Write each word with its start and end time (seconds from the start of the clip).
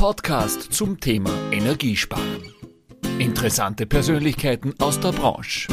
Podcast 0.00 0.72
zum 0.72 0.98
Thema 0.98 1.28
Energiesparen. 1.52 2.54
Interessante 3.18 3.84
Persönlichkeiten 3.84 4.72
aus 4.78 4.98
der 4.98 5.12
Branche. 5.12 5.68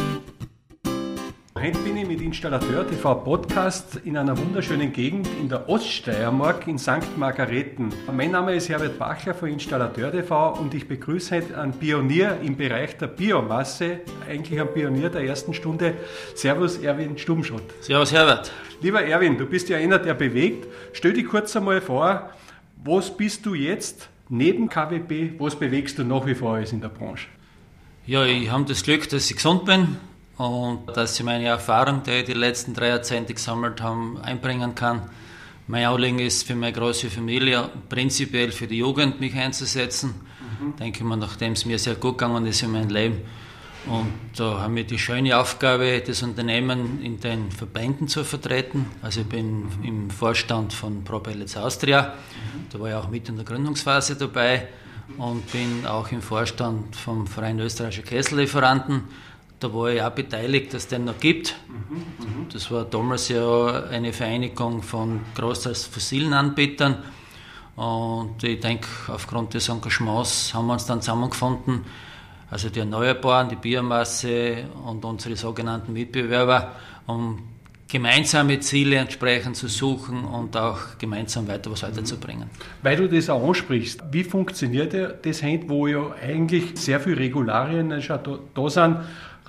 Heute 1.55 1.79
bin 1.79 1.96
ich 1.96 2.05
mit 2.05 2.19
Installateur 2.19 2.85
TV 2.85 3.15
Podcast 3.15 4.01
in 4.03 4.17
einer 4.17 4.37
wunderschönen 4.37 4.92
Gegend 4.92 5.29
in 5.40 5.47
der 5.47 5.69
Oststeiermark 5.69 6.67
in 6.67 6.78
St. 6.78 7.15
Margareten. 7.15 7.87
Mein 8.13 8.31
Name 8.31 8.53
ist 8.53 8.67
Herbert 8.67 8.99
Bachler 8.99 9.33
von 9.33 9.47
Installateur 9.47 10.12
TV 10.12 10.59
und 10.59 10.73
ich 10.73 10.89
begrüße 10.89 11.33
heute 11.37 11.57
einen 11.57 11.71
Pionier 11.71 12.37
im 12.44 12.57
Bereich 12.57 12.97
der 12.97 13.07
Biomasse, 13.07 14.01
eigentlich 14.29 14.59
ein 14.59 14.73
Pionier 14.73 15.09
der 15.09 15.21
ersten 15.21 15.53
Stunde. 15.53 15.94
Servus 16.35 16.80
Erwin 16.80 17.17
Stubenschott. 17.17 17.63
Servus 17.80 18.12
Herbert. 18.12 18.52
Lieber 18.81 19.02
Erwin, 19.02 19.38
du 19.38 19.45
bist 19.45 19.70
ja 19.70 19.77
einer, 19.77 19.99
der 19.99 20.16
bewegt. 20.16 20.67
Stell 20.91 21.13
dich 21.13 21.27
kurz 21.27 21.55
einmal 21.55 21.80
vor, 21.80 22.30
was 22.84 23.16
bist 23.16 23.45
du 23.45 23.53
jetzt 23.53 24.09
neben 24.30 24.70
KWP, 24.70 25.40
was 25.40 25.58
bewegst 25.58 25.98
du 25.98 26.04
nach 26.04 26.26
wie 26.26 26.36
vor 26.36 26.55
alles 26.55 26.73
in 26.73 26.81
der 26.81 26.90
Branche? 26.90 27.27
Ja, 28.05 28.26
ich 28.26 28.50
habe 28.50 28.66
das 28.66 28.84
Glück, 28.84 29.09
dass 29.09 29.30
ich 29.30 29.36
gesund 29.36 29.66
bin 29.66 29.98
und 30.38 30.86
dass 30.95 31.20
ich 31.20 31.26
meine 31.26 31.45
Erfahrung, 31.45 32.03
die 32.03 32.12
ich 32.12 32.26
die 32.26 32.34
letzten 32.34 32.73
drei 32.73 32.88
Jahrzehnte 32.90 33.34
gesammelt 33.34 33.81
habe, 33.81 34.22
einbringen 34.22 34.76
kann. 34.76 35.09
Mein 35.67 35.86
Anliegen 35.86 36.20
ist 36.20 36.48
für 36.48 36.55
meine 36.55 36.72
große 36.72 37.09
Familie, 37.09 37.70
prinzipiell 37.90 38.52
für 38.52 38.67
die 38.67 38.77
Jugend 38.77 39.20
mich 39.20 39.36
einzusetzen. 39.36 40.16
Mhm. 40.62 40.78
Denke 40.78 41.00
ich 41.00 41.03
mal, 41.03 41.17
nachdem 41.17 41.53
es 41.53 41.66
mir 41.66 41.78
sehr 41.78 41.95
gut 41.95 42.17
gegangen 42.17 42.45
ist 42.45 42.64
in 42.64 42.72
meinem 42.72 42.89
Leben, 42.89 43.17
und 43.89 44.11
da 44.35 44.59
haben 44.59 44.75
wir 44.75 44.83
die 44.83 44.99
schöne 44.99 45.37
Aufgabe, 45.37 46.01
das 46.05 46.21
Unternehmen 46.23 47.01
in 47.01 47.19
den 47.19 47.51
Verbänden 47.51 48.07
zu 48.07 48.23
vertreten. 48.23 48.85
Also 49.01 49.21
ich 49.21 49.27
bin 49.27 49.67
im 49.83 50.09
Vorstand 50.09 50.73
von 50.73 51.03
ProPellets 51.03 51.57
Austria, 51.57 52.13
da 52.69 52.79
war 52.79 52.89
ich 52.89 52.95
auch 52.95 53.09
mit 53.09 53.29
in 53.29 53.35
der 53.35 53.45
Gründungsphase 53.45 54.16
dabei 54.16 54.67
und 55.17 55.52
bin 55.52 55.85
auch 55.85 56.11
im 56.11 56.21
Vorstand 56.21 56.95
vom 56.95 57.27
Verein 57.27 57.59
Österreichischer 57.59 58.03
Kessellieferanten. 58.03 59.03
Da 59.59 59.73
war 59.73 59.89
ich 59.89 60.01
auch 60.01 60.11
beteiligt, 60.11 60.73
dass 60.73 60.83
es 60.83 60.88
den 60.89 61.05
noch 61.05 61.19
gibt. 61.19 61.55
Das 62.53 62.69
war 62.69 62.85
damals 62.85 63.29
ja 63.29 63.85
eine 63.85 64.13
Vereinigung 64.13 64.83
von 64.83 65.22
großteils 65.35 65.85
fossilen 65.85 66.33
Anbietern. 66.33 66.97
Und 67.75 68.44
ich 68.44 68.59
denke, 68.59 68.88
aufgrund 69.07 69.53
des 69.53 69.69
Engagements 69.69 70.53
haben 70.53 70.67
wir 70.67 70.73
uns 70.73 70.85
dann 70.85 71.01
zusammengefunden, 71.01 71.85
also 72.50 72.70
die 72.70 72.80
Erneuerbaren, 72.80 73.50
die 73.50 73.56
Biomasse 73.56 74.66
und 74.86 75.03
unsere 75.03 75.36
sogenannten 75.36 75.94
Mitbewerber, 75.94 76.73
um 77.06 77.40
gemeinsame 77.88 78.59
Ziele 78.59 78.98
entsprechend 78.98 79.56
zu 79.56 79.67
suchen 79.67 80.26
und 80.26 80.58
auch 80.58 80.98
gemeinsam 80.98 81.48
weiter 81.48 81.72
was 81.72 81.84
weiterzubringen. 81.84 82.50
Weil 82.84 82.98
du 82.98 83.08
das 83.08 83.30
auch 83.30 83.45
ansprichst, 83.48 84.03
wie 84.12 84.23
funktioniert 84.23 84.94
das 85.25 85.42
Hand, 85.42 85.70
wo 85.70 85.88
ja 85.88 86.12
eigentlich 86.22 86.78
sehr 86.78 87.00
viele 87.00 87.18
Regularien 87.18 88.02
schon 88.02 88.20
da, 88.23 88.40
da 88.53 88.70
sind, 88.70 88.98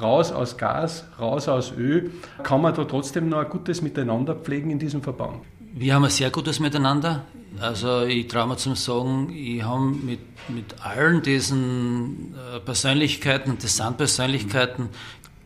raus 0.00 0.30
aus 0.30 0.56
Gas, 0.56 1.04
raus 1.18 1.48
aus 1.48 1.72
Öl, 1.76 2.12
kann 2.42 2.62
man 2.62 2.74
da 2.74 2.84
trotzdem 2.84 3.28
noch 3.28 3.38
ein 3.38 3.48
gutes 3.48 3.82
Miteinander 3.82 4.34
pflegen 4.36 4.70
in 4.70 4.78
diesem 4.78 5.02
Verband? 5.02 5.42
Wir 5.74 5.94
haben 5.94 6.04
ein 6.04 6.10
sehr 6.10 6.30
gutes 6.30 6.60
Miteinander. 6.60 7.24
Also 7.60 8.02
ich 8.02 8.28
traue 8.28 8.48
mir 8.48 8.56
zum 8.56 8.76
sagen, 8.76 9.32
ich 9.34 9.62
habe 9.62 9.80
mit, 9.80 10.20
mit 10.48 10.80
allen 10.82 11.22
diesen 11.22 12.34
äh, 12.54 12.60
Persönlichkeiten, 12.60 13.58
das 13.60 13.76
sind 13.76 13.96
Persönlichkeiten, 13.96 14.90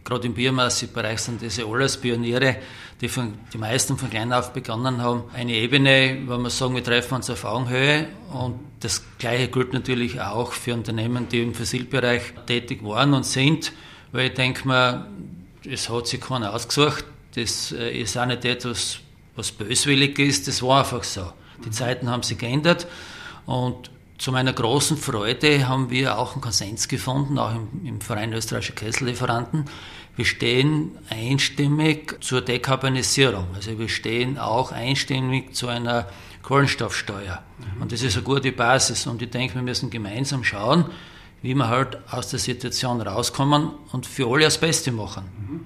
gerade 0.05 0.27
im 0.27 0.35
Biomassebereich 0.35 1.21
sind 1.21 1.41
diese 1.41 1.65
alles 1.65 1.97
Pioniere, 1.97 2.57
die 3.01 3.09
von, 3.09 3.35
die 3.53 3.59
meisten 3.59 3.97
von 3.97 4.11
klein 4.11 4.33
auf 4.33 4.53
begonnen 4.53 5.01
haben. 5.01 5.25
Eine 5.33 5.55
Ebene, 5.55 6.19
wo 6.27 6.37
wir 6.39 6.51
sagen, 6.51 6.75
wir 6.75 6.85
treffen 6.85 7.15
uns 7.15 7.31
auf 7.31 7.45
Augenhöhe 7.45 8.09
und 8.33 8.59
das 8.81 9.03
Gleiche 9.19 9.49
gilt 9.49 9.73
natürlich 9.73 10.21
auch 10.21 10.53
für 10.53 10.75
Unternehmen, 10.75 11.29
die 11.29 11.43
im 11.43 11.55
Fossilbereich 11.55 12.35
tätig 12.47 12.85
waren 12.85 13.15
und 13.15 13.25
sind, 13.25 13.73
weil 14.13 14.27
ich 14.29 14.35
denke 14.35 14.69
mir, 14.69 15.07
es 15.69 15.89
hat 15.89 16.09
sich 16.09 16.21
keiner 16.21 16.53
ausgesucht, 16.53 17.05
das 17.35 17.73
äh, 17.73 18.01
ist 18.01 18.19
auch 18.19 18.27
nicht 18.27 18.45
etwas, 18.45 18.99
was 19.35 19.51
böswillig 19.51 20.19
ist, 20.19 20.47
das 20.47 20.63
war 20.63 20.81
einfach 20.81 21.05
so. 21.05 21.33
Die 21.65 21.71
Zeiten 21.71 22.11
haben 22.11 22.23
sich 22.23 22.39
geändert 22.39 22.87
und 23.47 23.91
zu 24.23 24.31
meiner 24.31 24.53
großen 24.53 24.97
Freude 24.97 25.67
haben 25.67 25.91
wir 25.91 26.17
auch 26.17 26.35
einen 26.35 26.43
Konsens 26.43 26.87
gefunden, 26.87 27.39
auch 27.39 27.53
im, 27.53 27.69
im 27.85 28.01
Verein 28.01 28.33
Österreichischer 28.33 28.75
Kessellieferanten. 28.75 29.65
Wir 30.15 30.25
stehen 30.25 30.93
einstimmig 31.11 32.23
zur 32.23 32.41
Dekarbonisierung. 32.41 33.47
Also 33.55 33.77
wir 33.79 33.89
stehen 33.89 34.39
auch 34.39 34.71
einstimmig 34.71 35.55
zu 35.57 35.67
einer 35.67 36.07
Kohlenstoffsteuer. 36.43 37.43
Mhm. 37.59 37.83
Und 37.83 37.93
das 37.93 38.03
ist 38.03 38.15
eine 38.15 38.23
gute 38.23 38.53
Basis. 38.53 39.09
Und 39.09 39.23
ich 39.23 39.31
denke, 39.31 39.57
wir 39.57 39.63
müssen 39.63 39.91
gemeinsam 39.91 40.45
schauen, 40.45 40.85
wie 41.41 41.55
wir 41.55 41.69
halt 41.69 41.99
aus 42.13 42.29
der 42.29 42.39
Situation 42.39 43.01
rauskommen 43.01 43.71
und 43.91 44.07
für 44.07 44.29
alle 44.29 44.45
das 44.45 44.59
Beste 44.59 44.93
machen. 44.93 45.25
Mhm. 45.25 45.61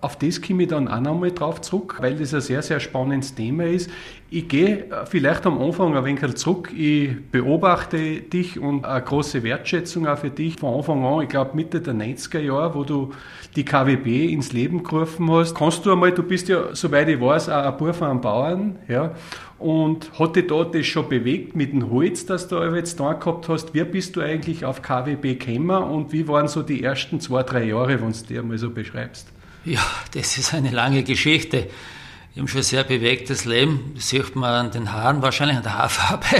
Auf 0.00 0.16
das 0.18 0.42
komme 0.42 0.64
ich 0.64 0.68
dann 0.68 0.88
auch 0.88 1.00
nochmal 1.00 1.30
drauf 1.30 1.60
zurück, 1.60 1.96
weil 2.00 2.16
das 2.16 2.34
ein 2.34 2.40
sehr, 2.40 2.62
sehr 2.62 2.80
spannendes 2.80 3.34
Thema 3.34 3.64
ist. 3.64 3.90
Ich 4.30 4.48
gehe 4.48 4.86
vielleicht 5.08 5.46
am 5.46 5.60
Anfang 5.60 5.96
ein 5.96 6.04
wenig 6.04 6.34
zurück. 6.34 6.72
Ich 6.76 7.10
beobachte 7.30 8.20
dich 8.20 8.58
und 8.58 8.84
eine 8.84 9.02
große 9.02 9.42
Wertschätzung 9.42 10.06
auch 10.06 10.18
für 10.18 10.30
dich 10.30 10.56
von 10.56 10.74
Anfang 10.74 11.04
an, 11.04 11.22
ich 11.22 11.28
glaube 11.28 11.52
Mitte 11.54 11.80
der 11.80 11.94
90er 11.94 12.40
Jahre, 12.40 12.74
wo 12.74 12.84
du 12.84 13.12
die 13.54 13.64
KWB 13.64 14.32
ins 14.32 14.52
Leben 14.52 14.82
gerufen 14.82 15.30
hast. 15.30 15.54
Kannst 15.54 15.86
du 15.86 15.92
einmal, 15.92 16.12
du 16.12 16.22
bist 16.22 16.48
ja, 16.48 16.74
soweit 16.74 17.08
ich 17.08 17.20
weiß, 17.20 17.48
auch 17.48 17.64
ein 17.64 17.76
Bub 17.76 17.94
von 17.94 18.20
Bauern, 18.20 18.78
ja, 18.88 19.14
und 19.58 20.10
dich 20.34 20.46
da 20.46 20.64
das 20.64 20.84
schon 20.84 21.08
bewegt 21.08 21.54
mit 21.56 21.72
dem 21.72 21.90
Holz, 21.90 22.26
das 22.26 22.48
du 22.48 22.62
jetzt 22.74 22.98
da 23.00 23.12
gehabt 23.12 23.48
hast? 23.48 23.72
Wie 23.72 23.84
bist 23.84 24.16
du 24.16 24.20
eigentlich 24.20 24.64
auf 24.64 24.82
KWB 24.82 25.36
gekommen 25.36 25.82
und 25.84 26.12
wie 26.12 26.26
waren 26.28 26.48
so 26.48 26.62
die 26.62 26.82
ersten 26.82 27.20
zwei, 27.20 27.42
drei 27.42 27.64
Jahre, 27.64 28.00
wenn 28.00 28.12
du 28.12 28.26
dir 28.28 28.42
mal 28.42 28.58
so 28.58 28.70
beschreibst? 28.70 29.32
Ja, 29.64 29.80
das 30.12 30.36
ist 30.36 30.52
eine 30.52 30.70
lange 30.70 31.02
Geschichte. 31.02 31.68
Ich 32.32 32.38
habe 32.38 32.48
schon 32.48 32.60
ein 32.60 32.64
sehr 32.64 32.84
bewegtes 32.84 33.44
Leben. 33.44 33.92
Das 33.94 34.08
sieht 34.08 34.36
man 34.36 34.66
an 34.66 34.70
den 34.70 34.92
Haaren, 34.92 35.22
wahrscheinlich 35.22 35.56
an 35.56 35.62
der 35.62 35.78
Haarfarbe. 35.78 36.26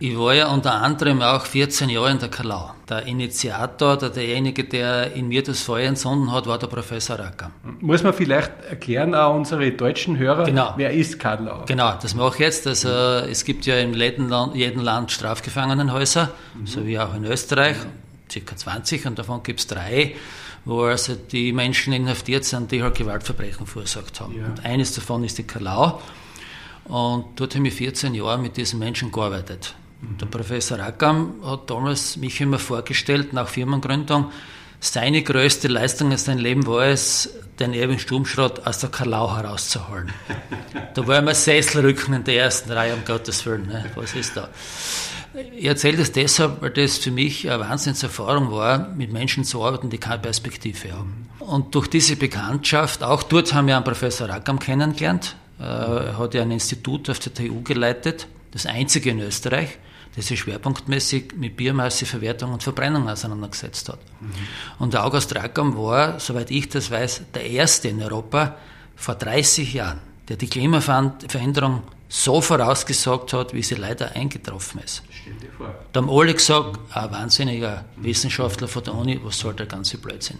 Ich 0.00 0.16
war 0.16 0.32
ja 0.32 0.46
unter 0.46 0.74
anderem 0.74 1.22
auch 1.22 1.44
14 1.44 1.88
Jahre 1.88 2.12
in 2.12 2.20
der 2.20 2.28
Kalau. 2.28 2.70
Der 2.88 3.04
Initiator, 3.06 3.96
der, 3.96 4.10
derjenige, 4.10 4.62
der 4.62 5.12
in 5.14 5.26
mir 5.26 5.42
das 5.42 5.62
Feuer 5.62 5.88
entzünden 5.88 6.30
hat, 6.30 6.46
war 6.46 6.56
der 6.56 6.68
Professor 6.68 7.18
Racker. 7.18 7.50
Muss 7.80 8.04
man 8.04 8.14
vielleicht 8.14 8.52
erklären, 8.70 9.12
auch 9.16 9.34
unsere 9.34 9.72
deutschen 9.72 10.16
Hörer, 10.16 10.44
genau. 10.44 10.72
wer 10.76 10.92
ist 10.92 11.18
Karl 11.18 11.64
Genau, 11.66 11.94
das 12.00 12.14
mache 12.14 12.34
ich 12.34 12.38
jetzt. 12.38 12.68
Also, 12.68 12.88
es 12.88 13.44
gibt 13.44 13.66
ja 13.66 13.78
in 13.78 13.92
jedem 13.92 14.82
Land, 14.82 15.10
Strafgefangenenhäuser, 15.10 16.30
mhm. 16.54 16.66
so 16.68 16.86
wie 16.86 16.96
auch 16.96 17.12
in 17.16 17.24
Österreich, 17.24 17.76
ca. 18.32 18.56
20, 18.56 19.04
und 19.04 19.18
davon 19.18 19.42
gibt 19.42 19.58
es 19.58 19.66
drei 19.66 20.14
wo 20.64 20.82
also 20.82 21.14
die 21.14 21.52
Menschen 21.52 21.92
inhaftiert 21.92 22.44
sind, 22.44 22.70
die 22.72 22.82
halt 22.82 22.96
Gewaltverbrechen 22.96 23.66
verursacht 23.66 24.20
haben. 24.20 24.36
Ja. 24.36 24.46
Und 24.46 24.64
eines 24.64 24.94
davon 24.94 25.24
ist 25.24 25.38
die 25.38 25.44
Kalau. 25.44 26.00
Und 26.84 27.24
dort 27.36 27.54
habe 27.54 27.68
ich 27.68 27.74
14 27.74 28.14
Jahre 28.14 28.38
mit 28.38 28.56
diesen 28.56 28.78
Menschen 28.78 29.12
gearbeitet. 29.12 29.74
Der 30.00 30.26
Professor 30.26 30.78
Rackam 30.78 31.34
hat 31.44 31.68
damals 31.68 32.16
mich 32.16 32.40
immer 32.40 32.58
vorgestellt, 32.58 33.32
nach 33.32 33.48
Firmengründung, 33.48 34.30
seine 34.80 35.22
größte 35.22 35.66
Leistung 35.66 36.12
in 36.12 36.18
seinem 36.18 36.38
Leben 36.38 36.66
war 36.66 36.86
es, 36.86 37.34
den 37.58 37.74
Erwin 37.74 37.98
Sturmschrott 37.98 38.64
aus 38.64 38.78
der 38.78 38.90
Kalau 38.90 39.36
herauszuholen. 39.36 40.12
da 40.94 41.06
war 41.06 41.18
immer 41.18 41.34
Sesselrücken 41.34 42.14
in 42.14 42.22
der 42.22 42.44
ersten 42.44 42.70
Reihe, 42.70 42.94
um 42.94 43.04
Gottes 43.04 43.44
Willen. 43.44 43.66
Ne? 43.66 43.90
Was 43.96 44.14
ist 44.14 44.36
da? 44.36 44.48
Ich 45.34 45.64
erzähle 45.64 45.98
das 45.98 46.12
deshalb, 46.12 46.62
weil 46.62 46.70
das 46.70 46.98
für 46.98 47.10
mich 47.10 47.50
eine 47.50 47.60
Wahnsinnserfahrung 47.60 48.50
war, 48.50 48.88
mit 48.94 49.12
Menschen 49.12 49.44
zu 49.44 49.64
arbeiten, 49.64 49.90
die 49.90 49.98
keine 49.98 50.20
Perspektive 50.20 50.92
haben. 50.92 51.28
Und 51.38 51.74
durch 51.74 51.88
diese 51.88 52.16
Bekanntschaft, 52.16 53.02
auch 53.02 53.22
dort 53.22 53.52
haben 53.52 53.66
wir 53.66 53.76
einen 53.76 53.84
Professor 53.84 54.28
Rackam 54.28 54.58
kennengelernt. 54.58 55.36
Er 55.58 56.16
hat 56.18 56.34
ja 56.34 56.42
ein 56.42 56.50
Institut 56.50 57.10
auf 57.10 57.18
der 57.18 57.34
TU 57.34 57.62
geleitet, 57.62 58.26
das 58.52 58.66
einzige 58.66 59.10
in 59.10 59.20
Österreich 59.20 59.78
der 60.18 60.24
sich 60.24 60.40
schwerpunktmäßig 60.40 61.34
mit 61.36 61.56
Biomasseverwertung 61.56 62.52
und 62.52 62.62
Verbrennung 62.62 63.08
auseinandergesetzt 63.08 63.88
hat. 63.88 64.00
Mhm. 64.20 64.32
Und 64.80 64.92
der 64.92 65.04
August 65.04 65.32
Rackham 65.36 65.76
war, 65.76 66.18
soweit 66.18 66.50
ich 66.50 66.68
das 66.68 66.90
weiß, 66.90 67.22
der 67.34 67.48
erste 67.48 67.86
in 67.86 68.02
Europa 68.02 68.56
vor 68.96 69.14
30 69.14 69.72
Jahren, 69.74 70.00
der 70.28 70.36
die 70.36 70.48
Klimaveränderung 70.48 71.82
so 72.08 72.40
vorausgesagt 72.40 73.34
hat, 73.34 73.52
wie 73.52 73.62
sie 73.62 73.74
leider 73.74 74.12
eingetroffen 74.12 74.80
ist. 74.82 75.02
Stell 75.10 75.34
dir 75.34 75.50
vor. 75.56 75.74
Da 75.92 76.00
haben 76.00 76.10
alle 76.10 76.32
gesagt, 76.32 76.78
ein 76.94 77.10
wahnsinniger 77.10 77.84
Wissenschaftler 77.96 78.66
von 78.66 78.82
der 78.84 78.94
Uni, 78.94 79.20
was 79.22 79.38
soll 79.38 79.54
der 79.54 79.66
ganze 79.66 79.98
Blödsinn? 79.98 80.38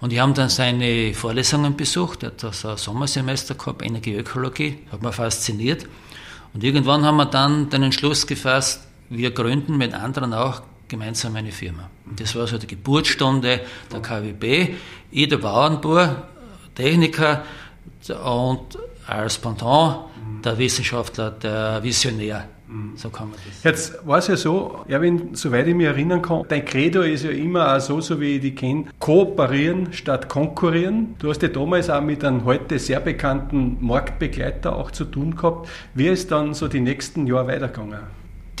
Und 0.00 0.12
ich 0.12 0.18
habe 0.18 0.32
dann 0.32 0.48
seine 0.48 1.14
Vorlesungen 1.14 1.76
besucht, 1.76 2.24
er 2.24 2.30
hat 2.30 2.42
das 2.42 2.64
ein 2.64 2.76
Sommersemester 2.76 3.54
gehabt, 3.54 3.82
Energieökologie, 3.82 4.78
hat 4.90 5.02
mich 5.02 5.14
fasziniert. 5.14 5.86
Und 6.52 6.64
irgendwann 6.64 7.04
haben 7.04 7.18
wir 7.18 7.26
dann 7.26 7.70
den 7.70 7.84
Entschluss 7.84 8.26
gefasst, 8.26 8.82
wir 9.08 9.30
gründen 9.30 9.76
mit 9.76 9.94
anderen 9.94 10.34
auch 10.34 10.62
gemeinsam 10.88 11.36
eine 11.36 11.52
Firma. 11.52 11.88
Das 12.16 12.34
war 12.34 12.48
so 12.48 12.58
die 12.58 12.66
Geburtsstunde 12.66 13.60
der 13.92 14.02
KWB. 14.02 14.74
Ich, 15.12 15.28
der 15.28 15.38
Bauernbauer, 15.38 16.28
Techniker 16.74 17.44
und 18.24 18.76
als 19.10 19.38
Pendant 19.38 19.96
der 20.44 20.56
Wissenschaftler, 20.58 21.30
der 21.30 21.82
Visionär. 21.82 22.48
So 22.94 23.10
kann 23.10 23.30
man 23.30 23.38
das. 23.44 23.64
Jetzt 23.64 24.06
war 24.06 24.18
es 24.18 24.28
ja 24.28 24.36
so, 24.36 24.84
Erwin, 24.86 25.34
soweit 25.34 25.66
ich 25.66 25.74
mich 25.74 25.86
erinnern 25.86 26.22
kann, 26.22 26.44
dein 26.48 26.64
Credo 26.64 27.02
ist 27.02 27.24
ja 27.24 27.30
immer 27.30 27.76
auch 27.76 27.80
so, 27.80 28.00
so 28.00 28.20
wie 28.20 28.36
ich 28.36 28.42
die 28.42 28.54
kenne, 28.54 28.84
kooperieren 29.00 29.92
statt 29.92 30.28
konkurrieren. 30.28 31.16
Du 31.18 31.30
hast 31.30 31.42
ja 31.42 31.48
damals 31.48 31.90
auch 31.90 32.00
mit 32.00 32.24
einem 32.24 32.44
heute 32.44 32.78
sehr 32.78 33.00
bekannten 33.00 33.78
Marktbegleiter 33.80 34.76
auch 34.76 34.92
zu 34.92 35.04
tun 35.04 35.34
gehabt. 35.34 35.68
Wie 35.94 36.06
ist 36.06 36.30
dann 36.30 36.54
so 36.54 36.68
die 36.68 36.80
nächsten 36.80 37.26
Jahre 37.26 37.48
weitergegangen? 37.48 37.98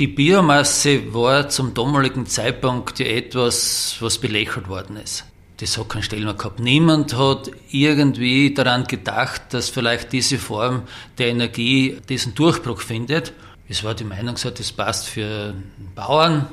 Die 0.00 0.08
Biomasse 0.08 1.14
war 1.14 1.48
zum 1.48 1.72
damaligen 1.74 2.26
Zeitpunkt 2.26 2.98
ja 2.98 3.06
etwas, 3.06 3.96
was 4.00 4.18
belächelt 4.18 4.68
worden 4.68 4.96
ist. 4.96 5.29
Das 5.60 5.76
hat 5.76 5.90
keinen 5.90 6.02
Stellenwert 6.02 6.38
gehabt. 6.38 6.58
Niemand 6.58 7.14
hat 7.16 7.50
irgendwie 7.70 8.54
daran 8.54 8.86
gedacht, 8.86 9.42
dass 9.50 9.68
vielleicht 9.68 10.10
diese 10.12 10.38
Form 10.38 10.84
der 11.18 11.28
Energie 11.28 11.98
diesen 12.08 12.34
Durchbruch 12.34 12.80
findet. 12.80 13.34
Es 13.68 13.84
war 13.84 13.94
die 13.94 14.04
Meinung, 14.04 14.38
so, 14.38 14.50
das 14.50 14.72
passt 14.72 15.08
für 15.08 15.54
einen 15.54 15.92
Bauern, 15.94 16.46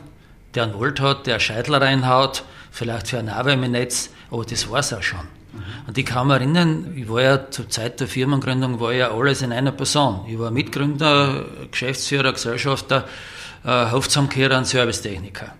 der 0.53 0.63
einen 0.63 0.73
Volt 0.73 0.99
hat, 0.99 1.25
der 1.25 1.35
einen 1.35 1.41
Scheidler 1.41 1.81
reinhaut, 1.81 2.43
vielleicht 2.69 3.07
für 3.07 3.19
ein 3.19 3.25
Nahwärmenetz, 3.25 4.09
aber 4.29 4.43
das 4.43 4.69
war 4.69 4.79
es 4.79 4.91
auch 4.93 5.01
schon. 5.01 5.21
Und 5.87 5.97
ich 5.97 6.05
kann 6.05 6.27
mich 6.27 6.35
erinnern, 6.35 6.93
ich 6.95 7.09
war 7.09 7.21
ja 7.21 7.49
zur 7.49 7.69
Zeit 7.69 7.99
der 8.01 8.07
Firmengründung, 8.07 8.79
war 8.79 8.93
ja 8.93 9.11
alles 9.11 9.41
in 9.41 9.53
einer 9.53 9.71
Person. 9.71 10.25
Ich 10.27 10.37
war 10.37 10.51
Mitgründer, 10.51 11.45
Geschäftsführer, 11.71 12.33
Gesellschafter, 12.33 13.07
äh, 13.63 13.91
Hofzusamkehrer 13.91 14.57
und 14.57 14.65
Servicetechniker, 14.67 15.55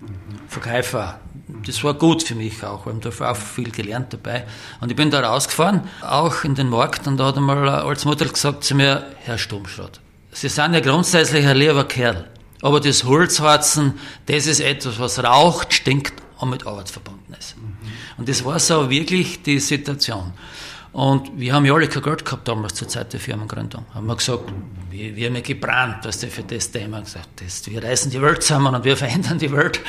Verkäufer. 0.49 1.19
Das 1.65 1.83
war 1.83 1.93
gut 1.93 2.23
für 2.23 2.35
mich 2.35 2.61
auch, 2.63 2.85
weil 2.85 2.95
da 2.95 3.17
war 3.19 3.31
auch 3.31 3.37
viel 3.37 3.71
gelernt 3.71 4.11
dabei. 4.11 4.45
Und 4.81 4.89
ich 4.89 4.97
bin 4.97 5.09
da 5.09 5.21
rausgefahren, 5.21 5.81
auch 6.01 6.43
in 6.43 6.55
den 6.55 6.69
Markt, 6.69 7.07
und 7.07 7.17
da 7.17 7.27
hat 7.27 7.37
einmal 7.37 7.69
als 7.69 8.03
Mutter 8.03 8.25
gesagt 8.25 8.65
zu 8.65 8.75
mir, 8.75 9.05
Herr 9.23 9.37
Stummschrott, 9.37 10.01
Sie 10.31 10.49
sind 10.49 10.73
ja 10.73 10.81
grundsätzlich 10.81 11.47
ein 11.47 11.57
lieber 11.57 11.85
Kerl. 11.85 12.29
Aber 12.61 12.79
das 12.79 13.03
Holzharzen, 13.05 13.93
das 14.25 14.45
ist 14.45 14.59
etwas, 14.59 14.99
was 14.99 15.23
raucht, 15.23 15.73
stinkt 15.73 16.13
und 16.37 16.49
mit 16.49 16.67
Arbeit 16.67 16.89
verbunden 16.89 17.33
ist. 17.39 17.55
Mhm. 17.57 17.77
Und 18.17 18.29
das 18.29 18.43
war 18.43 18.59
so 18.59 18.89
wirklich 18.89 19.41
die 19.41 19.59
Situation. 19.59 20.33
Und 20.91 21.39
wir 21.39 21.53
haben 21.53 21.65
ja 21.65 21.73
alle 21.73 21.87
kein 21.87 22.01
Geld 22.01 22.25
gehabt 22.25 22.47
damals 22.47 22.75
zur 22.75 22.87
Zeit 22.87 23.13
der 23.13 23.19
Firmengründung. 23.19 23.85
Haben 23.93 24.07
wir 24.07 24.15
gesagt, 24.15 24.43
wir, 24.89 25.15
wir 25.15 25.27
haben 25.27 25.35
ja 25.35 25.41
gebrannt, 25.41 25.97
was 26.03 26.23
für 26.25 26.43
das 26.43 26.71
Thema 26.71 27.01
gesagt 27.01 27.29
das, 27.43 27.65
Wir 27.67 27.83
reißen 27.83 28.11
die 28.11 28.21
Welt 28.21 28.43
zusammen 28.43 28.73
und 28.73 28.83
wir 28.83 28.97
verändern 28.97 29.37
die 29.37 29.51
Welt. 29.51 29.79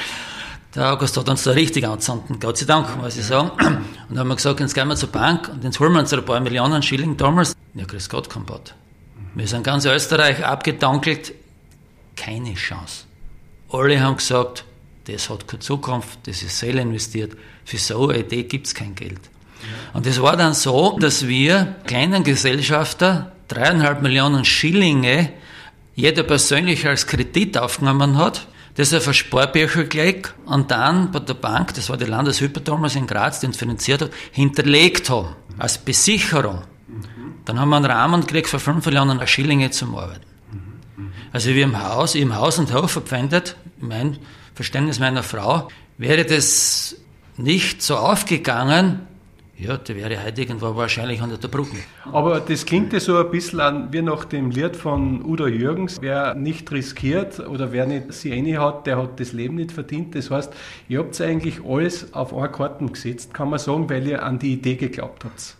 Der 0.74 0.92
August 0.92 1.16
hat 1.16 1.28
uns 1.28 1.44
da 1.44 1.52
richtig 1.52 1.86
angezündet, 1.86 2.40
Gott 2.40 2.58
sei 2.58 2.66
Dank, 2.66 2.96
muss 3.00 3.16
ich 3.16 3.24
sagen. 3.24 3.50
Und 3.50 3.86
dann 4.10 4.18
haben 4.18 4.28
wir 4.28 4.36
gesagt, 4.36 4.60
jetzt 4.60 4.74
gehen 4.74 4.86
wir 4.88 4.96
zur 4.96 5.08
Bank 5.08 5.48
und 5.48 5.64
jetzt 5.64 5.80
holen 5.80 5.92
wir 5.92 6.00
uns 6.00 6.12
ein 6.12 6.24
paar 6.24 6.40
Millionen 6.40 6.82
Schilling 6.82 7.16
damals. 7.16 7.56
Ja, 7.74 7.84
grüß 7.86 8.08
Gott, 8.08 8.28
kein 8.28 8.44
Bad. 8.44 8.74
Wir 9.34 9.46
sind 9.46 9.64
ganz 9.64 9.86
Österreich 9.86 10.44
abgedankelt, 10.44 11.32
keine 12.16 12.54
Chance. 12.54 13.04
Alle 13.70 14.00
haben 14.00 14.16
gesagt, 14.16 14.64
das 15.06 15.30
hat 15.30 15.48
keine 15.48 15.60
Zukunft, 15.60 16.18
das 16.24 16.42
ist 16.42 16.58
selber 16.58 16.80
investiert, 16.80 17.32
für 17.64 17.78
so 17.78 18.08
eine 18.08 18.18
Idee 18.18 18.42
gibt 18.42 18.66
es 18.66 18.74
kein 18.74 18.94
Geld. 18.94 19.20
Und 19.94 20.06
es 20.06 20.20
war 20.20 20.36
dann 20.36 20.54
so, 20.54 20.98
dass 20.98 21.26
wir 21.26 21.76
kleinen 21.86 22.24
Gesellschafter 22.24 23.32
dreieinhalb 23.48 24.02
Millionen 24.02 24.44
Schillinge 24.44 25.30
jeder 25.94 26.22
persönlich 26.22 26.86
als 26.86 27.06
Kredit 27.06 27.58
aufgenommen 27.58 28.18
hat, 28.18 28.46
das 28.78 28.94
auf 28.94 29.08
ein 29.08 29.14
Sparbücher 29.14 29.84
gelegt 29.84 30.34
und 30.46 30.70
dann 30.70 31.10
bei 31.10 31.18
der 31.18 31.34
Bank, 31.34 31.74
das 31.74 31.90
war 31.90 31.96
die 31.96 32.04
Landeshyper 32.04 32.60
in 32.94 33.08
Graz, 33.08 33.40
die 33.40 33.46
uns 33.46 33.56
finanziert 33.56 34.02
hat, 34.02 34.10
hinterlegt 34.30 35.10
haben, 35.10 35.34
als 35.58 35.78
Besicherung. 35.78 36.62
Dann 37.44 37.58
haben 37.58 37.70
wir 37.70 37.76
einen 37.76 37.86
Rahmen 37.86 38.20
gekriegt 38.20 38.48
für 38.48 38.60
5 38.60 38.86
Millionen 38.86 39.26
Schillinge 39.26 39.70
zum 39.70 39.96
Arbeiten. 39.96 40.22
Also 41.32 41.50
wir 41.50 41.64
im 41.64 41.82
Haus, 41.82 42.14
im 42.14 42.36
Haus 42.36 42.60
und 42.60 42.72
Hof 42.72 42.92
verpfändet, 42.92 43.56
mein 43.80 44.18
Verständnis 44.54 45.00
meiner 45.00 45.24
Frau, 45.24 45.66
wäre 45.96 46.24
das 46.24 46.94
nicht 47.36 47.82
so 47.82 47.96
aufgegangen, 47.96 49.00
ja, 49.58 49.76
der 49.76 49.96
wäre 49.96 50.24
heute 50.24 50.40
irgendwo 50.40 50.76
wahrscheinlich 50.76 51.20
unter 51.20 51.36
der 51.36 51.48
Brücke. 51.48 51.78
Aber 52.12 52.38
das 52.38 52.64
klingt 52.64 52.92
ja 52.92 53.00
so 53.00 53.16
ein 53.18 53.30
bisschen 53.30 53.58
an, 53.60 53.92
wie 53.92 54.02
nach 54.02 54.24
dem 54.24 54.50
Lied 54.50 54.76
von 54.76 55.24
Udo 55.24 55.48
Jürgens. 55.48 55.98
Wer 56.00 56.34
nicht 56.36 56.70
riskiert 56.70 57.40
oder 57.40 57.72
wer 57.72 57.86
nicht 57.86 58.12
sie 58.12 58.32
eine 58.32 58.60
hat, 58.60 58.86
der 58.86 58.98
hat 58.98 59.18
das 59.18 59.32
Leben 59.32 59.56
nicht 59.56 59.72
verdient. 59.72 60.14
Das 60.14 60.30
heißt, 60.30 60.52
ihr 60.88 61.00
habt 61.00 61.20
eigentlich 61.20 61.64
alles 61.64 62.14
auf 62.14 62.32
eine 62.32 62.50
Karten 62.50 62.92
gesetzt, 62.92 63.34
kann 63.34 63.50
man 63.50 63.58
sagen, 63.58 63.90
weil 63.90 64.06
ihr 64.06 64.22
an 64.22 64.38
die 64.38 64.52
Idee 64.52 64.76
geglaubt 64.76 65.24
habt. 65.24 65.56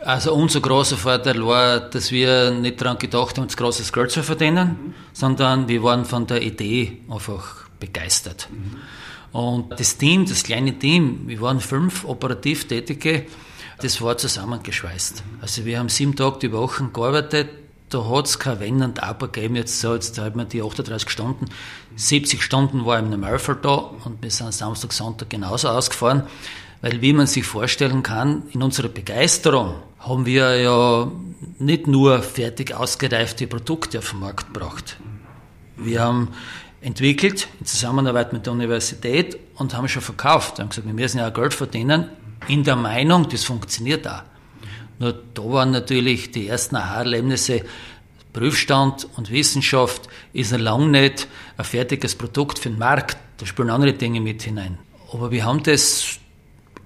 Also 0.00 0.34
unser 0.34 0.60
großer 0.60 0.96
Vorteil 0.96 1.44
war, 1.44 1.80
dass 1.80 2.12
wir 2.12 2.50
nicht 2.50 2.80
daran 2.80 2.98
gedacht 2.98 3.36
haben, 3.36 3.44
uns 3.44 3.56
großes 3.56 3.92
Geld 3.92 4.10
zu 4.10 4.22
verdienen, 4.22 4.68
mhm. 4.68 4.94
sondern 5.12 5.68
wir 5.68 5.82
waren 5.82 6.04
von 6.04 6.26
der 6.26 6.42
Idee 6.42 6.98
einfach 7.10 7.66
begeistert. 7.80 8.48
Mhm. 8.52 8.76
Und 9.38 9.78
das 9.78 9.96
Team, 9.96 10.26
das 10.26 10.42
kleine 10.42 10.76
Team, 10.80 11.28
wir 11.28 11.40
waren 11.40 11.60
fünf 11.60 12.04
operativ 12.04 12.66
Tätige, 12.66 13.24
das 13.80 14.02
war 14.02 14.18
zusammengeschweißt. 14.18 15.22
Also 15.40 15.64
wir 15.64 15.78
haben 15.78 15.88
sieben 15.88 16.16
Tage 16.16 16.40
die 16.40 16.50
Woche 16.50 16.88
gearbeitet, 16.92 17.48
da 17.88 18.04
hat 18.10 18.26
es 18.26 18.40
kein 18.40 18.58
Wenn 18.58 18.82
und 18.82 19.00
Aber 19.00 19.28
gegeben, 19.28 19.54
jetzt 19.54 19.78
so, 19.78 19.94
jetzt 19.94 20.18
haben 20.18 20.34
wir 20.40 20.44
die 20.44 20.60
38 20.60 21.08
Stunden, 21.08 21.44
70 21.94 22.42
Stunden 22.42 22.84
war 22.84 22.98
im 22.98 23.10
Normalfall 23.10 23.58
da 23.62 23.76
und 23.76 24.20
wir 24.20 24.30
sind 24.32 24.52
Samstag, 24.52 24.92
Sonntag 24.92 25.30
genauso 25.30 25.68
ausgefahren. 25.68 26.24
Weil 26.80 27.00
wie 27.00 27.12
man 27.12 27.28
sich 27.28 27.46
vorstellen 27.46 28.02
kann, 28.02 28.42
in 28.50 28.60
unserer 28.60 28.88
Begeisterung 28.88 29.74
haben 30.00 30.26
wir 30.26 30.56
ja 30.56 31.12
nicht 31.60 31.86
nur 31.86 32.22
fertig 32.22 32.74
ausgereifte 32.74 33.46
Produkte 33.46 33.98
auf 33.98 34.10
den 34.10 34.18
Markt 34.18 34.52
gebracht. 34.52 34.96
Wir 35.76 36.02
haben 36.02 36.28
entwickelt 36.80 37.48
in 37.60 37.66
Zusammenarbeit 37.66 38.32
mit 38.32 38.46
der 38.46 38.52
Universität 38.52 39.38
und 39.56 39.74
haben 39.74 39.88
schon 39.88 40.02
verkauft. 40.02 40.58
Wir 40.58 40.62
haben 40.62 40.70
gesagt, 40.70 40.86
wir 40.86 40.94
müssen 40.94 41.18
ja 41.18 41.28
auch 41.28 41.34
Geld 41.34 41.54
verdienen, 41.54 42.08
in 42.46 42.64
der 42.64 42.76
Meinung, 42.76 43.28
das 43.28 43.44
funktioniert 43.44 44.06
auch. 44.06 44.22
Nur 44.98 45.14
da 45.34 45.42
waren 45.44 45.70
natürlich 45.70 46.30
die 46.30 46.48
ersten 46.48 46.76
Aha-Erlebnisse, 46.76 47.62
Prüfstand 48.32 49.08
und 49.16 49.30
Wissenschaft 49.30 50.08
ist 50.32 50.52
noch 50.52 50.58
lange 50.58 50.88
nicht 50.88 51.28
ein 51.56 51.64
fertiges 51.64 52.14
Produkt 52.14 52.58
für 52.58 52.68
den 52.68 52.78
Markt. 52.78 53.16
Da 53.38 53.46
spielen 53.46 53.70
andere 53.70 53.94
Dinge 53.94 54.20
mit 54.20 54.42
hinein. 54.42 54.78
Aber 55.12 55.30
wir 55.30 55.44
haben 55.44 55.62
das 55.62 56.18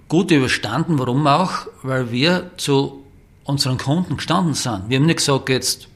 gut 0.09 0.31
überstanden. 0.31 0.99
Warum 0.99 1.27
auch? 1.27 1.67
Weil 1.83 2.11
wir 2.12 2.50
zu 2.56 3.05
unseren 3.44 3.77
Kunden 3.77 4.17
gestanden 4.17 4.55
sind. 4.55 4.89
Wir 4.89 4.99
haben 4.99 5.06
nicht 5.06 5.17
gesagt, 5.17 5.49
jetzt 5.49 5.89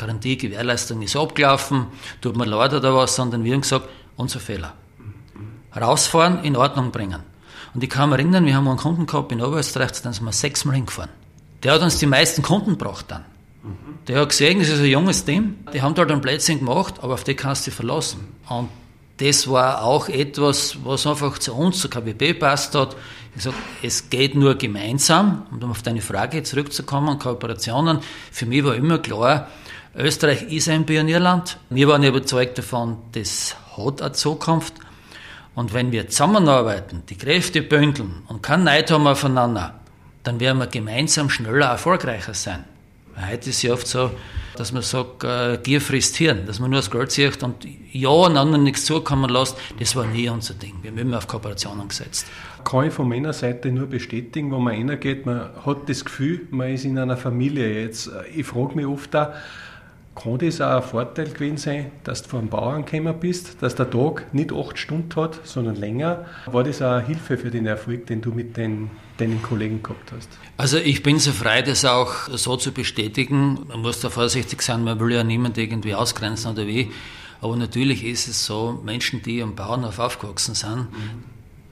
Garantie, 0.00 0.38
Gewährleistung 0.38 1.02
ist 1.02 1.14
abgelaufen, 1.14 1.86
tut 2.22 2.34
mir 2.34 2.46
leid 2.46 2.72
oder 2.72 2.94
was, 2.94 3.16
sondern 3.16 3.44
wir 3.44 3.52
haben 3.52 3.60
gesagt, 3.60 3.86
unser 4.16 4.40
Fehler. 4.40 4.72
Rausfahren, 5.78 6.42
in 6.42 6.56
Ordnung 6.56 6.90
bringen. 6.90 7.22
Und 7.74 7.84
ich 7.84 7.90
kann 7.90 8.08
mich 8.08 8.18
erinnern, 8.18 8.46
wir 8.46 8.56
haben 8.56 8.66
einen 8.66 8.78
Kunden 8.78 9.04
gehabt 9.04 9.30
in 9.30 9.42
Oberösterreich, 9.42 9.92
da 10.02 10.10
sind 10.10 10.24
wir 10.24 10.32
sechsmal 10.32 10.74
hingefahren. 10.74 11.10
Der 11.62 11.74
hat 11.74 11.82
uns 11.82 11.98
die 11.98 12.06
meisten 12.06 12.42
Kunden 12.42 12.78
gebracht 12.78 13.06
dann. 13.08 13.26
Der 14.08 14.22
hat 14.22 14.30
gesehen, 14.30 14.58
das 14.58 14.70
ist 14.70 14.80
ein 14.80 14.86
junges 14.86 15.26
Team, 15.26 15.58
die 15.74 15.82
haben 15.82 15.94
dort 15.94 16.10
einen 16.10 16.22
Plätzchen 16.22 16.60
gemacht, 16.60 16.94
aber 17.02 17.12
auf 17.12 17.24
die 17.24 17.34
kannst 17.34 17.66
du 17.66 17.70
dich 17.70 17.76
verlassen. 17.76 18.26
Und 18.48 18.70
das 19.18 19.48
war 19.48 19.84
auch 19.84 20.08
etwas, 20.08 20.78
was 20.82 21.06
einfach 21.06 21.38
zu 21.38 21.54
uns, 21.54 21.78
zu 21.78 21.90
KWB 21.90 22.32
passt 22.38 22.74
hat. 22.74 22.96
Ich 23.36 23.42
sage, 23.42 23.56
es 23.82 24.08
geht 24.08 24.34
nur 24.34 24.54
gemeinsam, 24.54 25.46
um 25.50 25.70
auf 25.70 25.82
deine 25.82 26.00
Frage 26.00 26.42
zurückzukommen, 26.42 27.18
Kooperationen. 27.18 27.98
Für 28.32 28.46
mich 28.46 28.64
war 28.64 28.74
immer 28.74 28.98
klar, 28.98 29.48
Österreich 29.96 30.42
ist 30.52 30.68
ein 30.68 30.86
Pionierland. 30.86 31.58
Wir 31.68 31.88
waren 31.88 32.04
überzeugt 32.04 32.58
davon, 32.58 32.98
das 33.12 33.56
hat 33.76 34.00
eine 34.02 34.12
Zukunft. 34.12 34.74
Und 35.56 35.74
wenn 35.74 35.90
wir 35.90 36.08
zusammenarbeiten, 36.08 37.02
die 37.08 37.18
Kräfte 37.18 37.60
bündeln 37.60 38.22
und 38.28 38.42
keinen 38.42 38.64
Neid 38.64 38.90
haben 38.92 39.06
aufeinander, 39.08 39.80
dann 40.22 40.38
werden 40.38 40.58
wir 40.58 40.68
gemeinsam 40.68 41.28
schneller 41.28 41.66
erfolgreicher 41.66 42.34
sein. 42.34 42.64
Heute 43.16 43.50
ist 43.50 43.56
es 43.56 43.62
ja 43.62 43.72
oft 43.72 43.88
so, 43.88 44.12
dass 44.56 44.72
man 44.72 44.82
sagt, 44.82 45.24
äh, 45.24 45.58
Gier 45.62 45.80
frisst 45.80 46.16
Hirn, 46.16 46.46
dass 46.46 46.60
man 46.60 46.70
nur 46.70 46.78
das 46.78 46.90
Geld 46.90 47.10
sieht 47.10 47.42
und 47.42 47.66
ja 47.92 48.08
und 48.08 48.36
anderen 48.36 48.62
nichts 48.62 48.84
zukommen 48.84 49.28
lässt, 49.28 49.56
das 49.78 49.96
war 49.96 50.06
nie 50.06 50.28
unser 50.28 50.54
Ding. 50.54 50.74
Wir 50.82 50.92
haben 50.92 50.98
immer 50.98 51.18
auf 51.18 51.26
Kooperationen 51.26 51.88
gesetzt. 51.88 52.26
Kann 52.64 52.86
ich 52.86 52.92
von 52.92 53.08
meiner 53.08 53.32
Seite 53.32 53.72
nur 53.72 53.88
bestätigen, 53.88 54.52
wenn 54.52 54.62
man 54.62 54.88
reingeht, 54.88 55.26
man 55.26 55.50
hat 55.66 55.88
das 55.88 56.04
Gefühl, 56.04 56.46
man 56.50 56.72
ist 56.72 56.84
in 56.84 56.96
einer 56.98 57.16
Familie. 57.16 57.82
Jetzt, 57.82 58.06
äh, 58.06 58.28
ich 58.28 58.46
frage 58.46 58.76
mich 58.76 58.86
oft 58.86 59.12
da, 59.12 59.34
kann 60.22 60.38
das 60.38 60.60
auch 60.60 60.76
ein 60.76 60.82
Vorteil 60.82 61.30
gewesen 61.30 61.56
sein, 61.56 61.90
dass 62.04 62.22
du 62.22 62.36
einem 62.36 62.48
Bauern 62.48 62.84
gekommen 62.84 63.14
bist, 63.18 63.56
dass 63.60 63.74
der 63.74 63.90
Tag 63.90 64.32
nicht 64.34 64.52
acht 64.52 64.78
Stunden 64.78 65.14
hat, 65.16 65.40
sondern 65.46 65.76
länger? 65.76 66.26
War 66.46 66.64
das 66.64 66.82
auch 66.82 66.92
eine 66.92 67.06
Hilfe 67.06 67.38
für 67.38 67.50
den 67.50 67.66
Erfolg, 67.66 68.06
den 68.06 68.20
du 68.20 68.30
mit 68.30 68.56
den, 68.56 68.90
deinen 69.16 69.42
Kollegen 69.42 69.82
gehabt 69.82 70.12
hast? 70.12 70.28
Also 70.56 70.76
ich 70.76 71.02
bin 71.02 71.18
so 71.18 71.32
frei, 71.32 71.62
das 71.62 71.84
auch 71.84 72.28
so 72.28 72.56
zu 72.56 72.72
bestätigen. 72.72 73.60
Man 73.68 73.80
muss 73.80 74.00
da 74.00 74.10
vorsichtig 74.10 74.62
sein, 74.62 74.84
man 74.84 75.00
will 75.00 75.12
ja 75.12 75.24
niemand 75.24 75.56
irgendwie 75.58 75.94
ausgrenzen 75.94 76.52
oder 76.52 76.66
wie. 76.66 76.90
Aber 77.40 77.56
natürlich 77.56 78.04
ist 78.04 78.28
es 78.28 78.44
so, 78.44 78.80
Menschen, 78.84 79.22
die 79.22 79.42
am 79.42 79.54
Bauernhof 79.54 79.98
aufgewachsen 79.98 80.54
sind, 80.54 80.88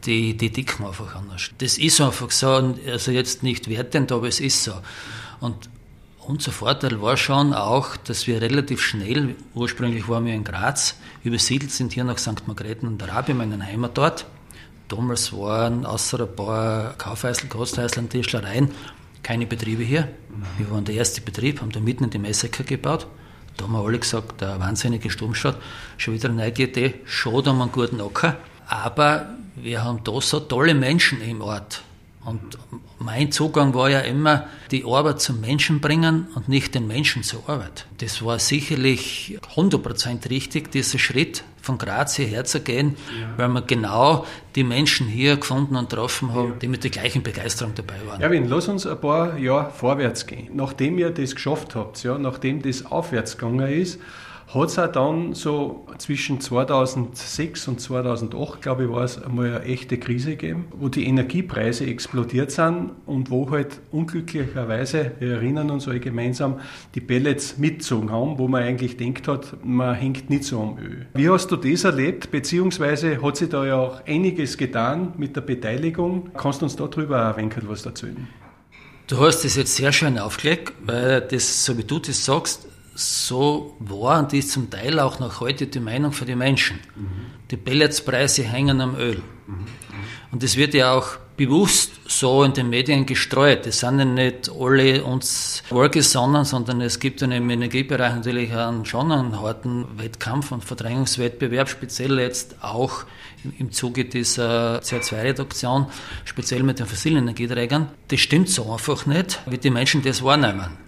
die, 0.04 0.34
die 0.36 0.50
dicken 0.50 0.86
einfach 0.86 1.14
anders. 1.14 1.50
Das 1.58 1.76
ist 1.76 2.00
einfach 2.00 2.30
so, 2.30 2.74
also 2.86 3.10
jetzt 3.10 3.42
nicht 3.42 3.68
wertend, 3.68 4.10
aber 4.12 4.28
es 4.28 4.40
ist 4.40 4.64
so. 4.64 4.72
Und 5.40 5.68
unser 6.28 6.52
Vorteil 6.52 7.00
war 7.00 7.16
schon 7.16 7.54
auch, 7.54 7.96
dass 7.96 8.26
wir 8.26 8.42
relativ 8.42 8.82
schnell, 8.82 9.34
ursprünglich 9.54 10.08
waren 10.08 10.26
wir 10.26 10.34
in 10.34 10.44
Graz, 10.44 10.96
übersiedelt 11.24 11.72
sind 11.72 11.94
hier 11.94 12.04
nach 12.04 12.18
St. 12.18 12.46
Margrethen 12.46 12.86
und 12.86 13.02
Arabi, 13.02 13.32
meinen 13.32 13.64
Heimatort. 13.64 14.26
Damals 14.88 15.32
waren 15.32 15.86
außer 15.86 16.20
ein 16.20 16.36
paar 16.36 16.94
Kaufhäusl, 16.98 17.48
Gasthäusl 17.48 18.00
und 18.00 18.10
Tischlereien 18.10 18.70
keine 19.22 19.46
Betriebe 19.46 19.82
hier. 19.82 20.08
Wir 20.58 20.70
waren 20.70 20.84
der 20.84 20.96
erste 20.96 21.20
Betrieb, 21.20 21.60
haben 21.60 21.72
da 21.72 21.80
mitten 21.80 22.04
in 22.04 22.10
die 22.10 22.18
Messaker 22.18 22.62
gebaut. 22.62 23.06
Da 23.56 23.64
haben 23.64 23.72
wir 23.72 23.84
alle 23.84 23.98
gesagt, 23.98 24.40
der 24.40 24.60
wahnsinnige 24.60 25.10
Sturmstadt, 25.10 25.56
schon 25.96 26.14
wieder 26.14 26.28
eine 26.28 26.38
neue 26.38 26.52
Idee, 26.52 26.94
schon 27.04 27.44
haben 27.46 27.58
wir 27.58 27.64
einen 27.64 27.72
guten 27.72 28.00
Acker. 28.00 28.36
Aber 28.68 29.34
wir 29.56 29.82
haben 29.82 30.04
da 30.04 30.20
so 30.20 30.40
tolle 30.40 30.74
Menschen 30.74 31.20
im 31.22 31.40
Ort. 31.40 31.82
Und 32.28 32.58
mein 32.98 33.32
Zugang 33.32 33.74
war 33.74 33.88
ja 33.88 34.00
immer, 34.00 34.46
die 34.70 34.84
Arbeit 34.84 35.20
zum 35.20 35.40
Menschen 35.40 35.80
bringen 35.80 36.26
und 36.34 36.48
nicht 36.48 36.74
den 36.74 36.86
Menschen 36.86 37.22
zur 37.22 37.48
Arbeit. 37.48 37.86
Das 37.98 38.22
war 38.22 38.38
sicherlich 38.38 39.38
100% 39.54 40.28
richtig, 40.28 40.70
dieser 40.70 40.98
Schritt 40.98 41.42
von 41.62 41.78
Graz 41.78 42.16
hierher 42.16 42.44
zu 42.44 42.60
gehen, 42.60 42.96
ja. 43.18 43.28
weil 43.36 43.48
wir 43.48 43.62
genau 43.62 44.26
die 44.54 44.64
Menschen 44.64 45.06
hier 45.06 45.36
gefunden 45.36 45.76
und 45.76 45.90
getroffen 45.90 46.34
haben, 46.34 46.48
ja. 46.48 46.54
die 46.60 46.68
mit 46.68 46.84
der 46.84 46.90
gleichen 46.90 47.22
Begeisterung 47.22 47.74
dabei 47.74 47.96
waren. 48.06 48.20
Erwin, 48.20 48.48
lass 48.48 48.68
uns 48.68 48.86
ein 48.86 49.00
paar 49.00 49.38
Jahre 49.38 49.70
vorwärts 49.70 50.26
gehen. 50.26 50.50
Nachdem 50.54 50.98
ihr 50.98 51.10
das 51.10 51.34
geschafft 51.34 51.74
habt, 51.74 52.02
ja, 52.02 52.18
nachdem 52.18 52.62
das 52.62 52.86
aufwärts 52.86 53.38
gegangen 53.38 53.70
ist, 53.70 54.00
hat 54.54 54.68
es 54.70 54.78
auch 54.78 54.90
dann 54.90 55.34
so 55.34 55.86
zwischen 55.98 56.40
2006 56.40 57.68
und 57.68 57.80
2008, 57.82 58.62
glaube 58.62 58.84
ich, 58.84 58.90
war 58.90 59.04
es 59.04 59.22
einmal 59.22 59.56
eine 59.56 59.64
echte 59.64 59.98
Krise 59.98 60.30
gegeben, 60.30 60.68
wo 60.72 60.88
die 60.88 61.06
Energiepreise 61.06 61.84
explodiert 61.86 62.50
sind 62.50 62.92
und 63.04 63.30
wo 63.30 63.50
halt 63.50 63.78
unglücklicherweise, 63.92 65.12
wir 65.18 65.32
erinnern 65.34 65.70
uns 65.70 65.86
alle 65.86 66.00
gemeinsam, 66.00 66.60
die 66.94 67.00
Pellets 67.00 67.58
mitgezogen 67.58 68.10
haben, 68.10 68.38
wo 68.38 68.48
man 68.48 68.62
eigentlich 68.62 68.96
denkt 68.96 69.28
hat, 69.28 69.54
man 69.62 69.94
hängt 69.94 70.30
nicht 70.30 70.44
so 70.44 70.62
am 70.62 70.78
Öl. 70.78 71.06
Wie 71.12 71.28
hast 71.28 71.48
du 71.48 71.56
das 71.56 71.84
erlebt, 71.84 72.30
beziehungsweise 72.30 73.22
hat 73.22 73.36
sich 73.36 73.50
da 73.50 73.66
ja 73.66 73.76
auch 73.76 74.06
einiges 74.06 74.56
getan 74.56 75.12
mit 75.18 75.36
der 75.36 75.42
Beteiligung? 75.42 76.30
Kannst 76.34 76.62
du 76.62 76.64
uns 76.64 76.74
darüber 76.74 77.34
ein 77.34 77.36
wenig 77.36 77.68
was 77.68 77.84
erzählen? 77.84 78.26
Du 79.08 79.18
hast 79.20 79.44
das 79.44 79.56
jetzt 79.56 79.76
sehr 79.76 79.92
schön 79.92 80.18
aufgelegt, 80.18 80.72
weil 80.84 81.20
das, 81.20 81.64
so 81.66 81.76
wie 81.76 81.84
du 81.84 81.98
das 81.98 82.24
sagst, 82.24 82.66
so 82.98 83.76
war 83.78 84.18
und 84.18 84.32
ist 84.32 84.50
zum 84.50 84.70
Teil 84.70 84.98
auch 84.98 85.20
noch 85.20 85.40
heute 85.40 85.68
die 85.68 85.78
Meinung 85.78 86.10
für 86.10 86.24
die 86.24 86.34
Menschen. 86.34 86.80
Mhm. 86.96 87.08
Die 87.50 87.56
Pelletspreise 87.56 88.42
hängen 88.42 88.80
am 88.80 88.96
Öl. 88.96 89.22
Mhm. 89.46 89.66
Und 90.32 90.42
das 90.42 90.56
wird 90.56 90.74
ja 90.74 90.92
auch 90.92 91.16
bewusst 91.36 91.92
so 92.08 92.42
in 92.42 92.52
den 92.52 92.68
Medien 92.68 93.06
gestreut. 93.06 93.66
Es 93.68 93.78
sind 93.80 94.00
ja 94.00 94.04
nicht 94.04 94.50
alle 94.50 95.04
uns 95.04 95.62
wohlgesonnen, 95.70 96.44
sondern 96.44 96.80
es 96.80 96.98
gibt 96.98 97.20
ja 97.20 97.28
im 97.28 97.48
Energiebereich 97.48 98.16
natürlich 98.16 98.52
einen, 98.52 98.84
schon 98.84 99.12
einen 99.12 99.40
harten 99.40 99.86
Wettkampf 99.96 100.50
und 100.50 100.64
Verdrängungswettbewerb, 100.64 101.68
speziell 101.68 102.18
jetzt 102.18 102.56
auch 102.62 103.04
im 103.58 103.70
Zuge 103.70 104.06
dieser 104.06 104.80
CO2-Reduktion, 104.80 105.86
speziell 106.24 106.64
mit 106.64 106.80
den 106.80 106.86
fossilen 106.86 107.18
Energieträgern. 107.18 107.88
Das 108.08 108.18
stimmt 108.18 108.48
so 108.48 108.72
einfach 108.72 109.06
nicht, 109.06 109.38
wie 109.46 109.58
die 109.58 109.70
Menschen 109.70 110.02
das 110.02 110.24
wahrnehmen. 110.24 110.87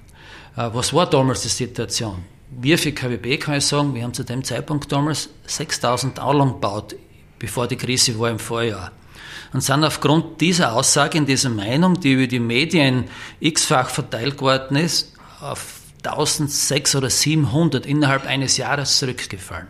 Äh, 0.61 0.75
was 0.75 0.93
war 0.93 1.09
damals 1.09 1.43
die 1.43 1.49
Situation? 1.49 2.25
Wir 2.51 2.77
für 2.77 2.93
KWB 2.93 3.39
kann 3.39 3.57
ich 3.57 3.67
sagen, 3.67 3.95
wir 3.95 4.03
haben 4.03 4.13
zu 4.13 4.25
dem 4.25 4.45
Zeitpunkt 4.45 4.91
damals 4.91 5.31
6000 5.47 6.19
Anlagen 6.19 6.53
gebaut, 6.53 6.97
bevor 7.39 7.67
die 7.67 7.77
Krise 7.77 8.19
war 8.19 8.31
im 8.31 8.39
Vorjahr. 8.39 8.93
Und 9.53 9.63
sind 9.63 9.85
aufgrund 9.85 10.41
dieser 10.41 10.75
Aussage 10.75 11.19
und 11.19 11.29
dieser 11.29 11.51
Meinung, 11.51 11.99
die 11.99 12.13
über 12.13 12.27
die 12.27 12.41
Medien 12.41 13.05
x-fach 13.41 13.89
verteilt 13.89 14.37
geworden 14.37 14.77
ist, 14.77 15.15
auf 15.41 15.81
1600 16.05 16.95
oder 16.97 17.11
700 17.11 17.87
innerhalb 17.87 18.27
eines 18.27 18.57
Jahres 18.57 18.99
zurückgefallen. 18.99 19.67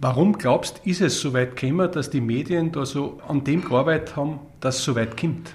Warum 0.00 0.38
glaubst 0.38 0.78
du, 0.84 0.90
ist 0.90 1.00
es 1.00 1.20
so 1.20 1.32
weit 1.32 1.56
gekommen, 1.56 1.90
dass 1.90 2.10
die 2.10 2.20
Medien 2.20 2.70
da 2.70 2.86
so 2.86 3.20
an 3.26 3.42
dem 3.44 3.64
gearbeitet 3.64 4.14
haben, 4.16 4.40
dass 4.60 4.78
es 4.78 4.84
so 4.84 4.94
weit 4.94 5.16
kommt? 5.16 5.52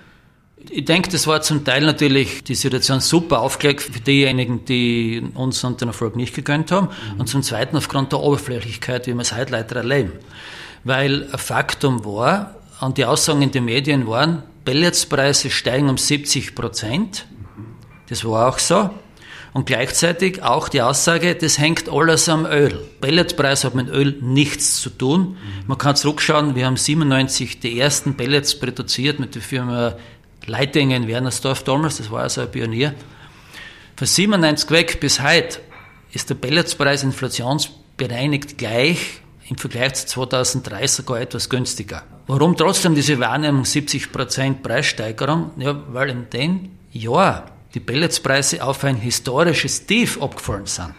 Ich 0.70 0.86
denke, 0.86 1.10
das 1.10 1.28
war 1.28 1.42
zum 1.42 1.64
Teil 1.66 1.86
natürlich 1.86 2.44
die 2.44 2.56
Situation 2.56 3.00
super 3.00 3.42
aufgelegt 3.42 3.82
für 3.82 4.00
diejenigen, 4.00 4.66
die 4.66 5.22
uns 5.34 5.64
und 5.64 5.82
den 5.82 5.90
Erfolg 5.90 6.16
nicht 6.16 6.34
gegönnt 6.34 6.72
haben. 6.72 6.88
Mhm. 7.14 7.20
Und 7.20 7.28
zum 7.28 7.44
Zweiten 7.44 7.78
aufgrund 7.78 8.12
der 8.12 8.20
Oberflächlichkeit, 8.20 9.08
wie 9.08 9.14
wir 9.14 9.22
es 9.22 9.36
heute 9.36 9.52
leider 9.52 9.76
erleben. 9.76 10.14
Weil 10.84 11.30
ein 11.32 11.40
Faktum 11.40 12.06
war, 12.06 12.56
und 12.82 12.98
die 12.98 13.06
Aussagen 13.06 13.42
in 13.42 13.52
den 13.52 13.66
Medien 13.66 14.08
waren, 14.08 14.44
Pelletspreise 14.66 15.50
steigen 15.50 15.90
um 15.90 15.98
70 15.98 16.56
Prozent. 16.56 17.26
Das 18.10 18.26
war 18.26 18.50
auch 18.50 18.60
so. 18.60 18.90
Und 19.54 19.68
gleichzeitig 19.68 20.42
auch 20.42 20.68
die 20.68 20.82
Aussage, 20.82 21.36
das 21.36 21.60
hängt 21.60 21.88
alles 21.88 22.28
am 22.28 22.46
Öl. 22.46 22.80
Pelletpreis 23.02 23.64
hat 23.64 23.76
mit 23.76 23.88
Öl 23.88 24.18
nichts 24.22 24.82
zu 24.82 24.90
tun. 24.90 25.38
Man 25.68 25.78
kann 25.78 25.96
zurückschauen, 25.96 26.56
wir 26.56 26.66
haben 26.66 26.76
97 26.76 27.60
die 27.60 27.80
ersten 27.80 28.18
Pellets 28.18 28.60
produziert 28.60 29.20
mit 29.20 29.36
der 29.36 29.44
Firma 29.44 29.96
Leitingen 30.46 31.04
in 31.04 31.08
Wernersdorf 31.08 31.64
damals, 31.64 31.98
das 31.98 32.12
war 32.12 32.24
also 32.24 32.42
ein 32.42 32.52
Pionier. 32.52 32.94
Von 33.96 34.08
97 34.08 34.70
weg 34.72 35.00
bis 35.00 35.22
heute 35.22 35.60
ist 36.12 36.30
der 36.30 36.36
Pelletspreis 36.36 37.04
inflationsbereinigt 37.04 38.58
gleich, 38.58 39.22
im 39.50 39.58
Vergleich 39.58 39.94
zu 39.96 40.08
2003 40.08 40.88
sogar 40.88 41.22
etwas 41.22 41.50
günstiger. 41.50 42.04
Warum 42.28 42.56
trotzdem 42.56 42.96
diese 42.96 43.20
Wahrnehmung 43.20 43.64
70% 43.64 44.62
Preissteigerung? 44.62 45.52
Ja, 45.58 45.76
weil 45.90 46.10
in 46.10 46.30
dem 46.30 46.72
Jahr 46.92 47.52
die 47.74 47.80
Pelletspreise 47.80 48.64
auf 48.64 48.84
ein 48.84 48.98
historisches 48.98 49.86
Tief 49.86 50.22
abgefallen 50.22 50.66
sind. 50.66 50.94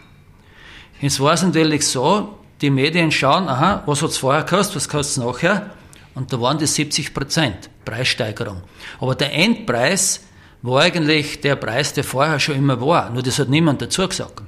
Jetzt 1.01 1.21
war 1.21 1.35
es 1.35 1.43
natürlich 1.43 1.87
so, 1.87 2.39
die 2.61 2.71
Medien 2.71 3.11
schauen, 3.11 3.49
aha, 3.49 3.83
was 3.87 4.03
hat 4.03 4.11
es 4.11 4.19
vorher 4.19 4.43
gekostet, 4.43 4.77
was 4.77 4.89
kostet 4.89 5.19
es 5.19 5.25
nachher? 5.25 5.71
Und 6.15 6.33
da 6.33 6.41
waren 6.41 6.59
die 6.59 6.67
70 6.67 7.13
Preissteigerung. 7.85 8.63
Aber 9.01 9.15
der 9.15 9.33
Endpreis 9.33 10.21
war 10.63 10.83
eigentlich 10.83 11.41
der 11.41 11.57
Preis, 11.57 11.93
der 11.93 12.05
vorher 12.05 12.41
schon 12.41 12.57
immer 12.57 12.81
war. 12.81 13.11
Nur 13.11 13.23
das 13.23 13.39
hat 13.39 13.49
niemand 13.49 13.83
dazu 13.83 14.09
gesagt. 14.09 14.43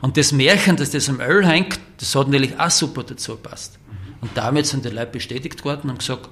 Und 0.00 0.16
das 0.16 0.32
Märchen, 0.32 0.76
dass 0.76 0.90
das 0.90 1.08
am 1.08 1.20
Öl 1.20 1.46
hängt, 1.46 1.78
das 1.98 2.14
hat 2.14 2.26
natürlich 2.26 2.58
auch 2.58 2.70
super 2.70 3.04
dazu 3.04 3.32
gepasst. 3.32 3.78
Und 4.20 4.30
damit 4.34 4.66
sind 4.66 4.84
die 4.84 4.88
Leute 4.88 5.12
bestätigt 5.12 5.64
worden 5.64 5.90
und 5.90 5.98
gesagt, 5.98 6.28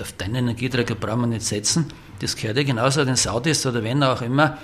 auf 0.00 0.12
deinen 0.12 0.36
Energieträger 0.36 0.94
brauchen 0.94 1.22
wir 1.22 1.26
nicht 1.28 1.42
setzen. 1.42 1.92
Das 2.20 2.36
gehört 2.36 2.56
ja 2.56 2.62
genauso 2.62 3.04
den 3.04 3.16
Saudis 3.16 3.66
oder 3.66 3.82
wenn 3.82 4.02
auch 4.02 4.22
immer. 4.22 4.58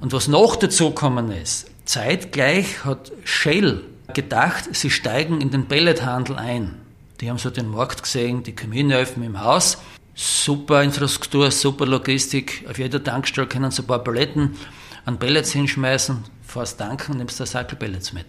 Und 0.00 0.12
was 0.12 0.28
noch 0.28 0.56
dazu 0.56 0.88
gekommen 0.88 1.30
ist, 1.30 1.70
zeitgleich 1.84 2.84
hat 2.84 3.12
Shell 3.24 3.82
gedacht, 4.12 4.74
sie 4.74 4.90
steigen 4.90 5.40
in 5.40 5.50
den 5.50 5.66
Pellethandel 5.66 6.36
ein. 6.36 6.80
Die 7.20 7.30
haben 7.30 7.38
so 7.38 7.50
den 7.50 7.68
Markt 7.68 8.02
gesehen, 8.02 8.42
die 8.42 8.54
Kaminöfen 8.54 9.22
im 9.22 9.40
Haus. 9.40 9.78
Super 10.14 10.82
Infrastruktur, 10.82 11.50
super 11.50 11.86
Logistik. 11.86 12.64
Auf 12.68 12.78
jeder 12.78 13.02
Tankstelle 13.02 13.48
können 13.48 13.70
sie 13.70 13.82
ein 13.82 13.86
paar 13.86 13.98
Paletten 13.98 14.56
an 15.04 15.18
Pellets 15.18 15.52
hinschmeißen, 15.52 16.24
fährst 16.42 16.78
tanken, 16.78 17.18
nimmst 17.18 17.40
da 17.40 17.46
Sackel 17.46 17.76
Pellets 17.76 18.12
mit. 18.12 18.26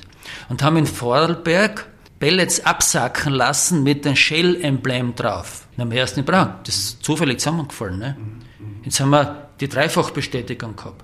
Und 0.49 0.63
haben 0.63 0.77
in 0.77 0.87
Vorarlberg 0.87 1.87
Pellets 2.19 2.65
absacken 2.65 3.33
lassen 3.33 3.83
mit 3.83 4.05
dem 4.05 4.15
Shell-Emblem 4.15 5.15
drauf. 5.15 5.67
Den 5.75 5.81
haben 5.81 5.91
wir 5.91 5.99
erst 5.99 6.17
nicht 6.17 6.25
braucht. 6.25 6.67
Das 6.67 6.75
ist 6.75 7.03
zufällig 7.03 7.39
zusammengefallen. 7.39 7.99
Ne? 7.99 8.17
Jetzt 8.83 8.99
haben 8.99 9.09
wir 9.11 9.49
die 9.59 9.67
Dreifachbestätigung 9.67 10.75
gehabt. 10.75 11.03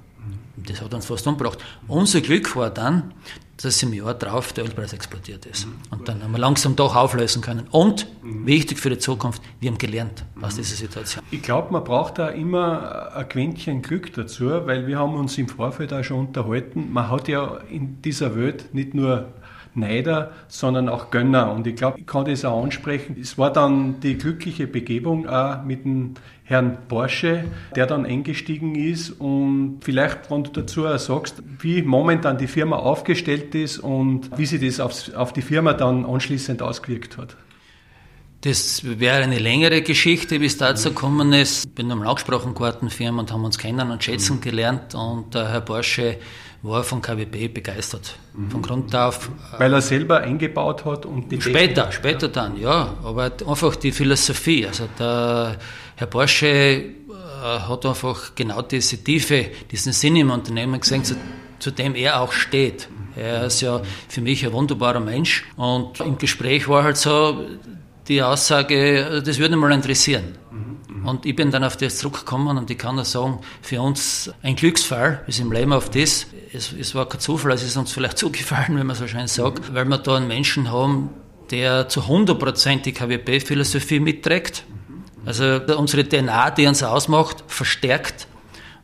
Das 0.67 0.81
hat 0.81 0.93
uns 0.93 1.05
fast 1.05 1.25
umgebracht. 1.27 1.59
Unser 1.87 2.21
Glück 2.21 2.55
war 2.55 2.69
dann, 2.69 3.13
dass 3.61 3.81
im 3.83 3.93
Jahr 3.93 4.13
drauf 4.13 4.53
der 4.53 4.63
Ölpreis 4.65 4.93
explodiert 4.93 5.45
ist. 5.45 5.67
Mhm. 5.67 5.73
Und 5.91 6.07
dann 6.07 6.23
haben 6.23 6.31
wir 6.31 6.39
langsam 6.39 6.75
doch 6.75 6.95
auflösen 6.95 7.41
können. 7.41 7.67
Und, 7.71 8.07
mhm. 8.23 8.45
wichtig 8.45 8.79
für 8.79 8.89
die 8.89 8.97
Zukunft, 8.97 9.41
wir 9.59 9.69
haben 9.69 9.77
gelernt 9.77 10.25
aus 10.41 10.55
dieser 10.55 10.75
Situation. 10.75 11.23
Ich 11.31 11.41
glaube, 11.41 11.71
man 11.71 11.83
braucht 11.83 12.17
da 12.17 12.29
immer 12.29 13.15
ein 13.15 13.27
Quäntchen 13.29 13.81
Glück 13.81 14.13
dazu, 14.13 14.49
weil 14.65 14.87
wir 14.87 14.97
haben 14.99 15.13
uns 15.13 15.37
im 15.37 15.47
Vorfeld 15.47 15.93
auch 15.93 16.03
schon 16.03 16.27
unterhalten. 16.27 16.91
Man 16.91 17.09
hat 17.09 17.27
ja 17.27 17.57
in 17.69 18.01
dieser 18.01 18.35
Welt 18.35 18.73
nicht 18.73 18.93
nur 18.93 19.27
Neider, 19.73 20.31
sondern 20.47 20.89
auch 20.89 21.11
Gönner. 21.11 21.51
Und 21.53 21.65
ich 21.65 21.75
glaube, 21.75 21.99
ich 21.99 22.05
kann 22.05 22.25
das 22.25 22.43
auch 22.43 22.63
ansprechen. 22.63 23.15
Es 23.19 23.37
war 23.37 23.53
dann 23.53 23.99
die 24.01 24.17
glückliche 24.17 24.67
Begebung 24.67 25.29
auch 25.29 25.63
mit 25.63 25.85
dem 25.85 26.15
Herrn 26.51 26.77
Porsche, 26.87 27.45
der 27.75 27.87
dann 27.87 28.05
eingestiegen 28.05 28.75
ist. 28.75 29.09
Und 29.11 29.79
vielleicht, 29.81 30.29
wenn 30.29 30.43
du 30.43 30.51
dazu 30.51 30.85
auch 30.85 30.99
sagst, 30.99 31.41
wie 31.59 31.81
momentan 31.81 32.37
die 32.37 32.47
Firma 32.47 32.75
aufgestellt 32.75 33.55
ist 33.55 33.79
und 33.79 34.37
wie 34.37 34.45
sich 34.45 34.61
das 34.61 34.79
auf, 34.79 35.13
auf 35.15 35.33
die 35.33 35.41
Firma 35.41 35.73
dann 35.73 36.05
anschließend 36.05 36.61
ausgewirkt 36.61 37.17
hat. 37.17 37.37
Das 38.41 38.81
wäre 38.83 39.21
eine 39.23 39.37
längere 39.37 39.83
Geschichte, 39.83 40.41
wie 40.41 40.47
es 40.47 40.57
dazu 40.57 40.89
gekommen 40.89 41.31
ist. 41.31 41.65
Ich 41.65 41.75
bin 41.75 41.91
einmal 41.91 42.07
angesprochen 42.07 42.55
geworden, 42.55 42.89
Firma, 42.89 43.21
und 43.21 43.31
haben 43.31 43.45
uns 43.45 43.57
kennen 43.57 43.91
und 43.91 44.03
schätzen 44.03 44.37
mhm. 44.37 44.41
gelernt. 44.41 44.95
Und 44.95 45.35
der 45.35 45.47
Herr 45.49 45.61
Porsche 45.61 46.17
war 46.63 46.83
von 46.83 47.01
KWB 47.03 47.49
begeistert. 47.49 48.15
Mhm. 48.33 48.49
Von 48.49 48.61
Grund 48.63 48.95
auf. 48.95 49.29
Weil 49.57 49.73
er 49.73 49.81
selber 49.81 50.21
eingebaut 50.21 50.85
hat 50.85 51.05
und 51.05 51.31
die 51.31 51.39
Später, 51.39 51.83
Technik, 51.83 51.93
später 51.93 52.27
dann, 52.29 52.59
ja. 52.59 52.95
Aber 53.03 53.31
einfach 53.47 53.75
die 53.75 53.91
Philosophie. 53.91 54.65
Also 54.65 54.87
der 54.97 55.57
Herr 56.01 56.07
Porsche 56.07 56.47
äh, 56.47 56.83
hat 57.43 57.85
einfach 57.85 58.33
genau 58.33 58.63
diese 58.63 59.03
Tiefe, 59.03 59.51
diesen 59.71 59.93
Sinn 59.93 60.15
im 60.15 60.31
Unternehmen 60.31 60.81
gesehen. 60.81 61.03
So, 61.03 61.13
zu 61.59 61.69
dem 61.69 61.93
er 61.93 62.19
auch 62.19 62.31
steht. 62.31 62.89
Er 63.15 63.45
ist 63.45 63.61
ja 63.61 63.83
für 64.09 64.21
mich 64.21 64.43
ein 64.43 64.51
wunderbarer 64.51 64.99
Mensch 64.99 65.45
und 65.57 65.99
im 65.99 66.17
Gespräch 66.17 66.67
war 66.67 66.85
halt 66.85 66.97
so 66.97 67.45
die 68.07 68.19
Aussage, 68.23 69.21
das 69.23 69.37
würde 69.37 69.55
mich 69.55 69.61
mal 69.61 69.73
interessieren. 69.73 70.39
Und 71.05 71.27
ich 71.27 71.35
bin 71.35 71.51
dann 71.51 71.63
auf 71.63 71.77
das 71.77 71.99
zurückgekommen 71.99 72.57
und 72.57 72.71
ich 72.71 72.79
kann 72.79 72.95
nur 72.95 73.05
sagen, 73.05 73.37
für 73.61 73.79
uns 73.79 74.33
ein 74.41 74.55
Glücksfall, 74.55 75.23
es 75.27 75.37
im 75.37 75.51
Leben 75.51 75.71
oft 75.71 75.95
ist. 75.95 76.29
Es, 76.51 76.73
es 76.73 76.95
war 76.95 77.07
kein 77.07 77.19
Zufall, 77.19 77.51
es 77.51 77.61
ist 77.61 77.77
uns 77.77 77.91
vielleicht 77.91 78.17
zugefallen, 78.25 78.75
wenn 78.75 78.87
man 78.87 78.95
so 78.95 79.05
schön 79.07 79.27
sagt, 79.27 79.71
weil 79.71 79.85
wir 79.85 79.99
da 79.99 80.15
einen 80.15 80.27
Menschen 80.27 80.71
haben, 80.71 81.11
der 81.51 81.89
zu 81.89 82.01
100% 82.01 82.81
die 82.81 82.91
KWP-Philosophie 82.91 83.99
mitträgt. 83.99 84.63
Also 85.25 85.61
unsere 85.77 86.07
DNA, 86.07 86.51
die 86.51 86.67
uns 86.67 86.83
ausmacht, 86.83 87.43
verstärkt. 87.47 88.27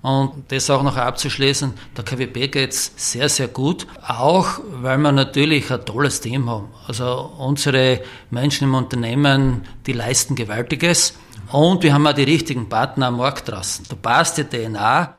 Und 0.01 0.43
das 0.49 0.69
auch 0.69 0.83
noch 0.83 0.95
abzuschließen, 0.95 1.73
der 1.97 2.03
KWP 2.05 2.51
geht 2.51 2.71
es 2.71 2.93
sehr, 2.95 3.27
sehr 3.29 3.47
gut. 3.47 3.87
Auch 4.07 4.59
weil 4.69 4.97
wir 4.99 5.11
natürlich 5.11 5.71
ein 5.71 5.83
tolles 5.85 6.21
Team 6.21 6.49
haben. 6.49 6.69
Also 6.87 7.33
unsere 7.37 8.01
Menschen 8.29 8.65
im 8.65 8.75
Unternehmen, 8.75 9.63
die 9.85 9.93
leisten 9.93 10.35
Gewaltiges. 10.35 11.15
Und 11.51 11.83
wir 11.83 11.93
haben 11.93 12.05
auch 12.05 12.13
die 12.13 12.23
richtigen 12.23 12.69
Partner 12.69 13.07
am 13.07 13.17
Markt 13.17 13.49
draußen. 13.49 13.85
Da 13.89 13.95
passt 13.95 14.37
die 14.37 14.43
DNA. 14.43 15.16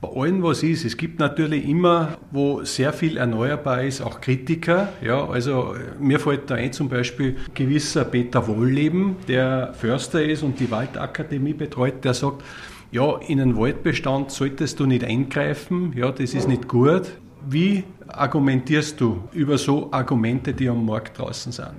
Bei 0.00 0.08
allem, 0.08 0.44
was 0.44 0.62
ist, 0.62 0.84
es 0.84 0.96
gibt 0.96 1.18
natürlich 1.18 1.68
immer, 1.68 2.18
wo 2.30 2.62
sehr 2.62 2.92
viel 2.92 3.16
erneuerbar 3.16 3.82
ist, 3.82 4.00
auch 4.00 4.20
Kritiker. 4.20 4.92
Ja, 5.02 5.28
also 5.28 5.74
mir 5.98 6.20
fällt 6.20 6.48
da 6.50 6.54
ein 6.54 6.72
zum 6.72 6.88
Beispiel 6.88 7.36
gewisser 7.52 8.04
Peter 8.04 8.46
Wohlleben, 8.46 9.16
der 9.26 9.74
Förster 9.74 10.22
ist 10.22 10.44
und 10.44 10.60
die 10.60 10.70
Waldakademie 10.70 11.52
betreut, 11.52 12.04
der 12.04 12.14
sagt, 12.14 12.44
ja, 12.92 13.18
in 13.26 13.40
einen 13.40 13.56
Waldbestand 13.56 14.30
solltest 14.30 14.78
du 14.78 14.86
nicht 14.86 15.02
eingreifen, 15.02 15.92
ja, 15.96 16.12
das 16.12 16.32
ist 16.32 16.46
nicht 16.46 16.68
gut. 16.68 17.10
Wie 17.48 17.82
argumentierst 18.06 19.00
du 19.00 19.24
über 19.32 19.58
so 19.58 19.90
Argumente, 19.90 20.54
die 20.54 20.68
am 20.68 20.86
Markt 20.86 21.18
draußen 21.18 21.50
sind? 21.50 21.74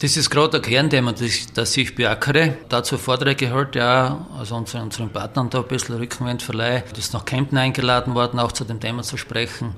Das 0.00 0.16
ist 0.16 0.30
gerade 0.30 0.56
ein 0.56 0.62
Kernthema, 0.62 1.12
das, 1.12 1.52
das 1.52 1.76
ich 1.76 1.94
beackere. 1.94 2.56
Dazu 2.70 2.96
Vorträge 2.96 3.46
gehört, 3.46 3.74
ja, 3.74 4.26
also 4.38 4.56
unseren, 4.56 4.84
unseren 4.84 5.10
Partnern 5.10 5.50
da 5.50 5.58
ein 5.58 5.68
bisschen 5.68 5.96
Rückenwind 5.96 6.42
verleihe. 6.42 6.84
Das 6.88 7.00
ist 7.00 7.12
nach 7.12 7.26
Kempten 7.26 7.58
eingeladen 7.58 8.14
worden, 8.14 8.40
auch 8.40 8.52
zu 8.52 8.64
dem 8.64 8.80
Thema 8.80 9.02
zu 9.02 9.18
sprechen. 9.18 9.74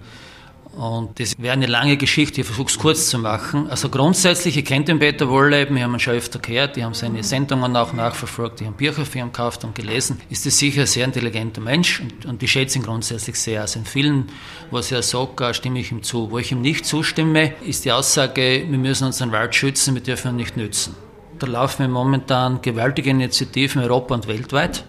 Und 0.76 1.20
das 1.20 1.34
wäre 1.38 1.52
eine 1.52 1.66
lange 1.66 1.98
Geschichte, 1.98 2.40
ich 2.40 2.46
versuche 2.46 2.68
es 2.68 2.78
kurz 2.78 3.10
zu 3.10 3.18
machen. 3.18 3.68
Also 3.68 3.90
grundsätzlich, 3.90 4.56
ich 4.56 4.64
kenne 4.64 4.86
den 4.86 4.98
Peter 4.98 5.28
Wohlleben, 5.28 5.76
wir 5.76 5.84
haben 5.84 5.92
ihn 5.94 6.00
schon 6.00 6.14
öfter 6.14 6.38
gehört, 6.38 6.76
die 6.76 6.84
haben 6.84 6.94
seine 6.94 7.22
Sendungen 7.22 7.76
auch 7.76 7.92
nachverfolgt, 7.92 8.60
die 8.60 8.66
haben 8.66 8.74
Bücher 8.74 9.04
für 9.04 9.18
ihn 9.18 9.26
gekauft 9.26 9.64
und 9.64 9.74
gelesen. 9.74 10.20
Ist 10.30 10.46
das 10.46 10.58
sicher 10.58 10.82
ein 10.82 10.86
sehr 10.86 11.04
intelligenter 11.04 11.60
Mensch 11.60 12.00
und, 12.00 12.24
und 12.24 12.42
ich 12.42 12.50
schätze 12.50 12.78
ihn 12.78 12.84
grundsätzlich 12.84 13.36
sehr. 13.36 13.60
Also 13.60 13.80
in 13.80 13.84
vielen, 13.84 14.30
was 14.70 14.90
er 14.90 15.02
sagt, 15.02 15.42
stimme 15.54 15.78
ich 15.78 15.92
ihm 15.92 16.02
zu. 16.02 16.30
Wo 16.30 16.38
ich 16.38 16.50
ihm 16.52 16.62
nicht 16.62 16.86
zustimme, 16.86 17.52
ist 17.66 17.84
die 17.84 17.92
Aussage, 17.92 18.64
wir 18.66 18.78
müssen 18.78 19.04
unseren 19.04 19.30
Wald 19.30 19.54
schützen, 19.54 19.94
wir 19.94 20.02
dürfen 20.02 20.30
ihn 20.30 20.36
nicht 20.36 20.56
nützen. 20.56 20.96
Da 21.38 21.46
laufen 21.46 21.80
wir 21.80 21.88
momentan 21.88 22.62
gewaltige 22.62 23.10
Initiativen 23.10 23.82
in 23.82 23.88
Europa 23.88 24.14
und 24.14 24.26
weltweit. 24.26 24.84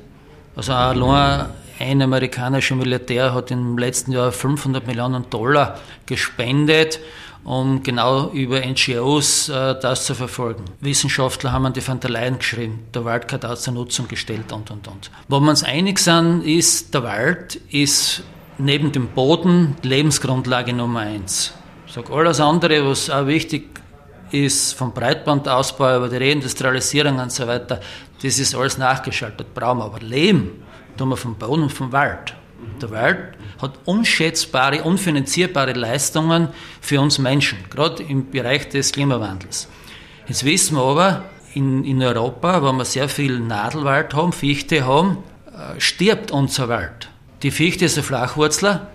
Also 0.55 0.71
allein 0.71 1.49
ein 1.79 2.01
amerikanischer 2.01 2.75
Militär 2.75 3.33
hat 3.33 3.51
im 3.51 3.77
letzten 3.77 4.11
Jahr 4.11 4.31
500 4.31 4.85
Millionen 4.85 5.29
Dollar 5.29 5.79
gespendet, 6.05 6.99
um 7.43 7.83
genau 7.83 8.29
über 8.29 8.61
NGOs 8.61 9.49
äh, 9.49 9.75
das 9.79 10.05
zu 10.05 10.15
verfolgen. 10.15 10.63
Wissenschaftler 10.79 11.51
haben 11.51 11.65
an 11.65 11.73
die 11.73 11.85
Van 11.85 11.99
der 11.99 12.09
Leyen 12.09 12.37
geschrieben, 12.37 12.85
der 12.93 13.03
Wald 13.05 13.27
gehört 13.27 13.45
auch 13.45 13.55
zur 13.55 13.73
Nutzung 13.73 14.07
gestellt 14.07 14.51
und 14.51 14.71
und 14.71 14.87
und. 14.87 15.11
Wo 15.27 15.39
wir 15.39 15.49
uns 15.49 15.63
einig 15.63 15.99
sind, 15.99 16.43
ist, 16.43 16.93
der 16.93 17.03
Wald 17.03 17.55
ist 17.69 18.23
neben 18.57 18.91
dem 18.91 19.07
Boden 19.07 19.75
Lebensgrundlage 19.81 20.73
Nummer 20.73 21.01
eins. 21.01 21.53
Ich 21.87 21.93
sage 21.93 22.13
alles 22.13 22.39
andere, 22.39 22.87
was 22.87 23.09
auch 23.09 23.27
wichtig 23.27 23.81
ist, 24.31 24.73
vom 24.73 24.93
Breitbandausbau 24.93 25.97
über 25.97 26.09
die 26.09 26.17
Reindustrialisierung 26.17 27.19
und 27.19 27.31
so 27.31 27.45
weiter, 27.45 27.79
das 28.21 28.39
ist 28.39 28.55
alles 28.55 28.77
nachgeschaltet. 28.77 29.53
Brauchen 29.53 29.79
wir 29.79 29.85
aber 29.85 29.99
Leben 29.99 30.63
tun 30.97 31.09
wir 31.09 31.17
vom 31.17 31.35
Boden 31.35 31.63
und 31.63 31.71
vom 31.71 31.91
Wald. 31.91 32.35
Der 32.81 32.91
Wald 32.91 33.37
hat 33.61 33.79
unschätzbare, 33.85 34.83
unfinanzierbare 34.83 35.73
Leistungen 35.73 36.49
für 36.81 37.01
uns 37.01 37.19
Menschen, 37.19 37.57
gerade 37.69 38.03
im 38.03 38.29
Bereich 38.29 38.69
des 38.69 38.91
Klimawandels. 38.91 39.67
Jetzt 40.27 40.45
wissen 40.45 40.77
wir 40.77 40.83
aber, 40.83 41.23
in, 41.53 41.83
in 41.83 42.01
Europa, 42.01 42.61
wo 42.61 42.71
wir 42.71 42.85
sehr 42.85 43.09
viel 43.09 43.39
Nadelwald 43.39 44.13
haben, 44.13 44.31
Fichte 44.31 44.85
haben, 44.85 45.17
äh, 45.47 45.79
stirbt 45.79 46.31
unser 46.31 46.69
Wald. 46.69 47.09
Die 47.43 47.51
Fichte 47.51 47.85
ist 47.85 47.97
ein 47.97 48.03
Flachwurzler, 48.03 48.87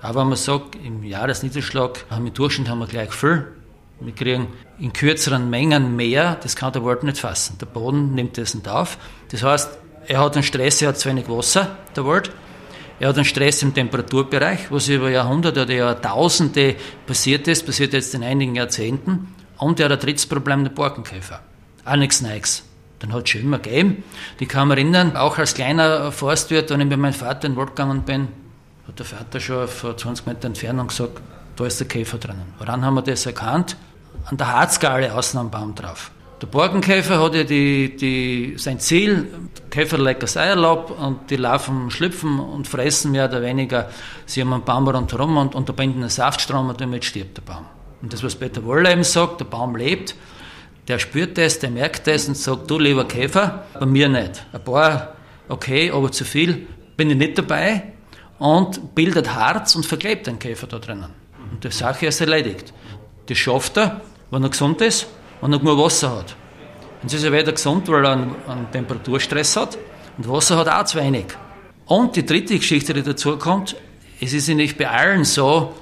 aber 0.00 0.20
wenn 0.20 0.28
man 0.28 0.36
sagt, 0.36 0.76
im 0.76 1.02
Jahresniederschlag 1.02 2.04
haben 2.10 2.26
im 2.26 2.32
Durchschnitt 2.34 2.68
haben 2.68 2.78
wir 2.78 2.86
gleich 2.86 3.12
viel. 3.12 3.48
Wir 3.98 4.14
kriegen 4.14 4.48
in 4.78 4.92
kürzeren 4.92 5.48
Mengen 5.50 5.96
mehr, 5.96 6.36
das 6.42 6.54
kann 6.54 6.72
der 6.72 6.84
Wald 6.84 7.02
nicht 7.02 7.18
fassen. 7.18 7.56
Der 7.58 7.66
Boden 7.66 8.14
nimmt 8.14 8.36
das 8.38 8.54
nicht 8.54 8.68
auf. 8.68 8.98
Das 9.30 9.42
heißt, 9.42 9.78
er 10.08 10.20
hat 10.20 10.34
einen 10.34 10.42
Stress, 10.42 10.82
er 10.82 10.88
hat 10.88 10.98
zu 10.98 11.08
wenig 11.08 11.28
Wasser, 11.28 11.76
der 11.94 12.04
Wald. 12.06 12.30
Er 12.98 13.08
hat 13.08 13.16
einen 13.16 13.24
Stress 13.24 13.62
im 13.62 13.74
Temperaturbereich, 13.74 14.70
was 14.70 14.88
über 14.88 15.10
Jahrhunderte 15.10 15.62
oder 15.62 15.74
Jahrtausende 15.74 16.76
passiert 17.06 17.46
ist, 17.46 17.66
passiert 17.66 17.92
jetzt 17.92 18.14
in 18.14 18.22
einigen 18.22 18.54
Jahrzehnten. 18.54 19.34
Und 19.58 19.80
er 19.80 19.86
hat 19.86 19.92
ein 19.92 20.00
drittes 20.00 20.26
Problem, 20.26 20.64
der 20.64 20.70
Borkenkäfer. 20.70 21.40
Auch 21.84 21.96
nichts 21.96 22.20
Neues. 22.20 22.64
Dann 22.98 23.12
hat 23.12 23.24
es 23.24 23.30
schon 23.30 23.42
immer 23.42 23.58
gegeben. 23.58 24.02
Die 24.40 24.46
kann 24.46 24.68
man 24.68 24.78
erinnern, 24.78 25.16
auch 25.16 25.36
als 25.38 25.54
kleiner 25.54 26.10
Forstwirt, 26.10 26.70
wenn 26.70 26.80
ich 26.80 26.86
mit 26.86 26.98
meinem 26.98 27.12
Vater 27.12 27.46
in 27.46 27.52
den 27.52 27.58
Wald 27.58 27.70
gegangen 27.70 28.02
bin, 28.02 28.28
hat 28.88 28.98
der 28.98 29.06
Vater 29.06 29.40
schon 29.40 29.68
vor 29.68 29.96
20 29.96 30.26
Metern 30.26 30.52
Entfernung 30.52 30.86
gesagt, 30.88 31.20
da 31.56 31.66
ist 31.66 31.80
der 31.80 31.88
Käfer 31.88 32.18
drinnen. 32.18 32.54
Woran 32.58 32.84
haben 32.84 32.94
wir 32.94 33.02
das 33.02 33.26
erkannt? 33.26 33.76
An 34.24 34.36
der 34.36 34.52
Harzgale 34.52 35.14
außen 35.14 35.38
am 35.38 35.50
Baum 35.50 35.74
drauf. 35.74 36.10
Der 36.42 36.48
Borkenkäfer 36.48 37.22
hat 37.22 37.34
ja 37.34 37.44
die, 37.44 37.96
die, 37.96 38.56
sein 38.58 38.78
Ziel, 38.78 39.26
Käfer 39.70 39.96
leckers 39.96 40.36
Eierlaub 40.36 40.90
und 40.90 41.30
die 41.30 41.36
laufen, 41.36 41.90
schlüpfen 41.90 42.38
und 42.38 42.68
fressen 42.68 43.12
mehr 43.12 43.24
oder 43.24 43.40
weniger. 43.40 43.88
Sie 44.26 44.42
haben 44.42 44.52
einen 44.52 44.62
Baum 44.62 44.86
rundherum 44.86 45.38
und 45.38 45.54
unterbinden 45.54 46.02
einen 46.02 46.10
Saftstrom 46.10 46.68
und 46.68 46.78
damit 46.78 47.06
stirbt 47.06 47.38
der 47.38 47.42
Baum. 47.42 47.64
Und 48.02 48.12
das, 48.12 48.22
was 48.22 48.34
Peter 48.34 48.62
Wollheim 48.64 49.02
sagt, 49.02 49.40
der 49.40 49.46
Baum 49.46 49.76
lebt, 49.76 50.14
der 50.88 50.98
spürt 50.98 51.38
das, 51.38 51.58
der 51.58 51.70
merkt 51.70 52.06
das 52.06 52.28
und 52.28 52.36
sagt, 52.36 52.70
du 52.70 52.78
lieber 52.78 53.08
Käfer, 53.08 53.64
bei 53.80 53.86
mir 53.86 54.10
nicht. 54.10 54.44
Ein 54.52 54.62
paar, 54.62 55.14
okay, 55.48 55.90
aber 55.90 56.12
zu 56.12 56.26
viel, 56.26 56.66
bin 56.98 57.08
ich 57.08 57.16
nicht 57.16 57.38
dabei 57.38 57.94
und 58.38 58.94
bildet 58.94 59.34
Harz 59.34 59.74
und 59.74 59.86
verklebt 59.86 60.26
den 60.26 60.38
Käfer 60.38 60.66
da 60.66 60.80
drinnen. 60.80 61.14
Und 61.50 61.64
die 61.64 61.70
Sache 61.70 62.06
ist 62.06 62.20
erledigt. 62.20 62.74
Das 63.24 63.38
schafft 63.38 63.78
er, 63.78 64.02
wenn 64.30 64.42
er 64.42 64.50
gesund 64.50 64.82
ist 64.82 65.06
wenn 65.40 65.52
er 65.52 65.58
genug 65.58 65.78
Wasser 65.78 66.16
hat. 66.16 66.36
Dann 67.02 67.10
ist 67.10 67.22
er 67.22 67.32
weder 67.32 67.52
gesund, 67.52 67.88
weil 67.88 68.04
er 68.04 68.12
einen, 68.12 68.34
einen 68.48 68.70
Temperaturstress 68.70 69.56
hat 69.56 69.78
und 70.18 70.28
Wasser 70.28 70.56
hat 70.56 70.68
auch 70.68 70.84
zu 70.84 70.98
wenig. 70.98 71.26
Und 71.86 72.16
die 72.16 72.26
dritte 72.26 72.56
Geschichte, 72.56 72.94
die 72.94 73.02
dazu 73.02 73.36
kommt, 73.36 73.76
es 74.20 74.32
ist 74.32 74.48
nicht 74.48 74.78
bei 74.78 74.88
allen 74.88 75.24
so, 75.24 75.74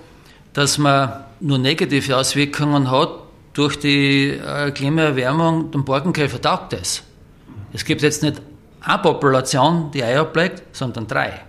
dass 0.53 0.79
man 0.79 1.25
nur 1.41 1.59
negative 1.59 2.17
Auswirkungen 2.17 2.91
hat 2.91 3.11
durch 3.53 3.79
die 3.79 4.31
äh, 4.31 4.71
Klimaerwärmung, 4.73 5.71
dem 5.71 5.85
Borkenkäfer 5.85 6.41
taugt 6.41 6.73
es. 6.73 7.03
Es 7.73 7.85
gibt 7.85 8.03
jetzt 8.03 8.23
nicht 8.23 8.43
eine 8.81 8.99
Population, 8.99 9.91
die 9.93 10.03
Eier 10.03 10.25
bleibt, 10.25 10.77
sondern 10.77 11.07
drei. 11.07 11.41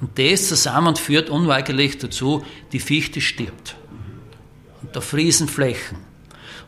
Und 0.00 0.18
das 0.18 0.48
zusammen 0.48 0.96
führt 0.96 1.30
unweigerlich 1.30 1.98
dazu, 1.98 2.44
die 2.72 2.80
Fichte 2.80 3.20
stirbt. 3.20 3.76
Und 4.82 4.94
da 4.94 5.00
friesen 5.00 5.48
Flächen. 5.48 6.09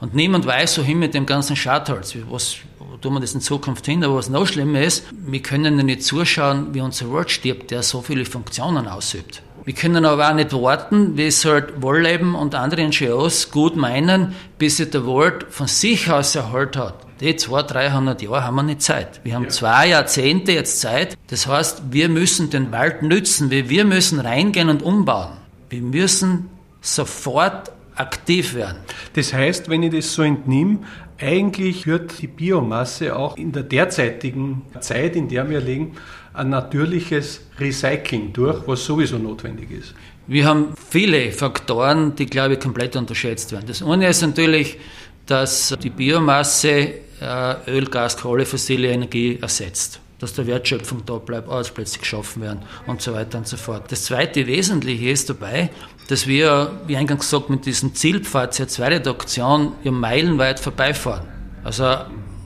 Und 0.02 0.16
niemand 0.16 0.44
weiß, 0.44 0.78
wohin 0.78 0.98
mit 0.98 1.14
dem 1.14 1.26
ganzen 1.26 1.54
Schadholz. 1.54 2.16
Was 2.28 2.56
wo 2.80 2.96
tun 2.96 3.14
wir 3.14 3.20
das 3.20 3.34
in 3.34 3.40
Zukunft 3.40 3.86
hin? 3.86 4.02
Aber 4.02 4.16
was 4.16 4.28
noch 4.28 4.48
schlimmer 4.48 4.80
ist, 4.80 5.04
wir 5.12 5.40
können 5.40 5.78
ja 5.78 5.84
nicht 5.84 6.02
zuschauen, 6.02 6.74
wie 6.74 6.80
unser 6.80 7.12
Wald 7.12 7.30
stirbt, 7.30 7.70
der 7.70 7.84
so 7.84 8.02
viele 8.02 8.24
Funktionen 8.24 8.88
ausübt. 8.88 9.42
Wir 9.64 9.74
können 9.74 10.04
aber 10.04 10.28
auch 10.28 10.34
nicht 10.34 10.52
warten, 10.52 11.16
wie 11.16 11.26
es 11.26 11.44
halt 11.44 11.80
Wohlleben 11.80 12.34
und 12.34 12.56
andere 12.56 12.84
NGOs 12.84 13.52
gut 13.52 13.76
meinen, 13.76 14.34
bis 14.58 14.78
sich 14.78 14.90
der 14.90 15.06
Wald 15.06 15.46
von 15.50 15.68
sich 15.68 16.10
aus 16.10 16.34
erholt 16.34 16.76
hat. 16.76 16.96
Die 17.20 17.36
200, 17.36 17.70
300 17.72 18.22
Jahre 18.22 18.42
haben 18.42 18.56
wir 18.56 18.64
nicht 18.64 18.82
Zeit. 18.82 19.20
Wir 19.22 19.36
haben 19.36 19.44
ja. 19.44 19.50
zwei 19.50 19.86
Jahrzehnte 19.86 20.50
jetzt 20.50 20.80
Zeit. 20.80 21.16
Das 21.28 21.46
heißt, 21.46 21.92
wir 21.92 22.08
müssen 22.08 22.50
den 22.50 22.72
Wald 22.72 23.02
nützen. 23.02 23.52
Wir 23.52 23.84
müssen 23.84 24.18
reingehen 24.18 24.68
und 24.68 24.82
umbauen. 24.82 25.36
Wir 25.70 25.80
müssen 25.80 26.50
sofort 26.80 27.70
aktiv 27.96 28.54
werden. 28.54 28.78
Das 29.14 29.32
heißt, 29.32 29.68
wenn 29.68 29.82
ich 29.82 29.92
das 29.92 30.14
so 30.14 30.22
entnehme, 30.22 30.80
eigentlich 31.20 31.84
führt 31.84 32.20
die 32.20 32.26
Biomasse 32.26 33.16
auch 33.16 33.36
in 33.36 33.52
der 33.52 33.62
derzeitigen 33.62 34.62
Zeit, 34.80 35.14
in 35.16 35.28
der 35.28 35.48
wir 35.48 35.60
leben, 35.60 35.92
ein 36.34 36.50
natürliches 36.50 37.42
Recycling 37.58 38.32
durch, 38.32 38.66
was 38.66 38.84
sowieso 38.84 39.18
notwendig 39.18 39.70
ist. 39.70 39.94
Wir 40.26 40.46
haben 40.46 40.74
viele 40.88 41.30
Faktoren, 41.32 42.14
die, 42.16 42.26
glaube 42.26 42.54
ich, 42.54 42.60
komplett 42.60 42.96
unterschätzt 42.96 43.52
werden. 43.52 43.66
Das 43.66 43.82
eine 43.82 44.08
ist 44.08 44.22
natürlich, 44.22 44.78
dass 45.26 45.76
die 45.82 45.90
Biomasse 45.90 46.94
äh, 47.20 47.70
Öl, 47.70 47.86
Gas, 47.86 48.16
Kohle, 48.16 48.46
fossile 48.46 48.88
Energie 48.88 49.38
ersetzt. 49.40 50.00
Dass 50.22 50.34
der 50.34 50.46
Wertschöpfung 50.46 51.04
da 51.04 51.18
bleibt, 51.18 51.48
Arbeitsplätze 51.48 51.98
geschaffen 51.98 52.42
werden 52.42 52.62
und 52.86 53.02
so 53.02 53.12
weiter 53.12 53.38
und 53.38 53.48
so 53.48 53.56
fort. 53.56 53.90
Das 53.90 54.04
zweite 54.04 54.46
Wesentliche 54.46 55.10
ist 55.10 55.28
dabei, 55.28 55.70
dass 56.08 56.28
wir, 56.28 56.80
wie 56.86 56.96
eingangs 56.96 57.28
gesagt, 57.28 57.50
mit 57.50 57.66
diesem 57.66 57.94
Zielpfad 57.96 58.54
CO2-Reduktion 58.54 59.72
ja 59.82 59.90
meilenweit 59.90 60.60
vorbeifahren. 60.60 61.26
Also 61.64 61.96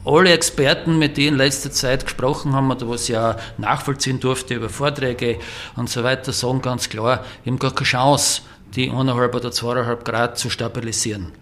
alle 0.06 0.30
Experten, 0.30 0.98
mit 0.98 1.18
denen 1.18 1.34
in 1.34 1.36
letzter 1.36 1.70
Zeit 1.70 2.04
gesprochen 2.04 2.54
haben, 2.54 2.70
oder 2.70 2.88
was 2.88 3.08
ja 3.08 3.36
nachvollziehen 3.58 4.20
durfte 4.20 4.54
über 4.54 4.70
Vorträge 4.70 5.38
und 5.76 5.90
so 5.90 6.02
weiter, 6.02 6.32
sagen 6.32 6.62
ganz 6.62 6.88
klar, 6.88 7.24
wir 7.44 7.52
haben 7.52 7.58
gar 7.58 7.74
keine 7.74 7.88
Chance, 7.88 8.40
die 8.74 8.90
1,5 8.90 9.34
oder 9.34 9.50
2,5 9.50 10.02
Grad 10.02 10.38
zu 10.38 10.48
stabilisieren. 10.48 11.32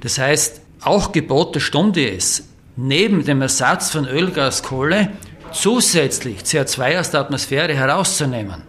Das 0.00 0.18
heißt, 0.18 0.60
auch 0.82 1.10
Gebot 1.10 1.56
der 1.56 1.60
Stunde 1.60 2.06
ist, 2.06 2.44
neben 2.76 3.24
dem 3.24 3.42
Ersatz 3.42 3.90
von 3.90 4.06
Öl, 4.06 4.30
Gas, 4.30 4.62
Kohle 4.62 5.10
zusätzlich 5.52 6.40
CO2 6.40 7.00
aus 7.00 7.10
der 7.10 7.20
Atmosphäre 7.20 7.74
herauszunehmen. 7.74 8.62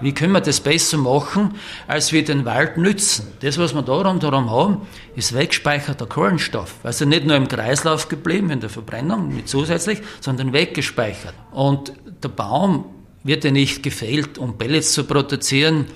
Wie 0.00 0.12
können 0.12 0.32
wir 0.32 0.42
das 0.42 0.60
besser 0.60 0.98
machen, 0.98 1.54
als 1.86 2.12
wir 2.12 2.22
den 2.22 2.44
Wald 2.44 2.76
nützen? 2.76 3.32
Das, 3.40 3.56
was 3.56 3.74
wir 3.74 3.80
da 3.80 4.02
darum 4.02 4.50
haben, 4.50 4.86
ist 5.14 5.34
weggespeicherter 5.34 6.06
Kohlenstoff. 6.06 6.74
Also 6.82 7.06
nicht 7.06 7.24
nur 7.24 7.36
im 7.36 7.48
Kreislauf 7.48 8.08
geblieben 8.08 8.50
in 8.50 8.60
der 8.60 8.68
Verbrennung 8.68 9.34
mit 9.34 9.48
zusätzlich, 9.48 10.00
sondern 10.20 10.52
weggespeichert. 10.52 11.34
Und 11.50 11.94
der 12.22 12.28
Baum 12.28 12.84
wird 13.24 13.44
ja 13.44 13.50
nicht 13.50 13.82
gefehlt, 13.82 14.36
um 14.36 14.58
Pellets 14.58 14.92
zu 14.92 15.04
produzieren. 15.04 15.86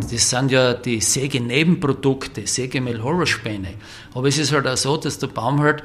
Das 0.00 0.28
sind 0.30 0.52
ja 0.52 0.74
die 0.74 1.00
Sägenebenprodukte, 1.00 2.46
Sägemehl-Holospäne. 2.46 3.74
Aber 4.14 4.28
es 4.28 4.36
ist 4.36 4.52
halt 4.52 4.66
auch 4.66 4.76
so, 4.76 4.98
dass 4.98 5.18
der 5.18 5.28
Baum 5.28 5.60
halt 5.60 5.82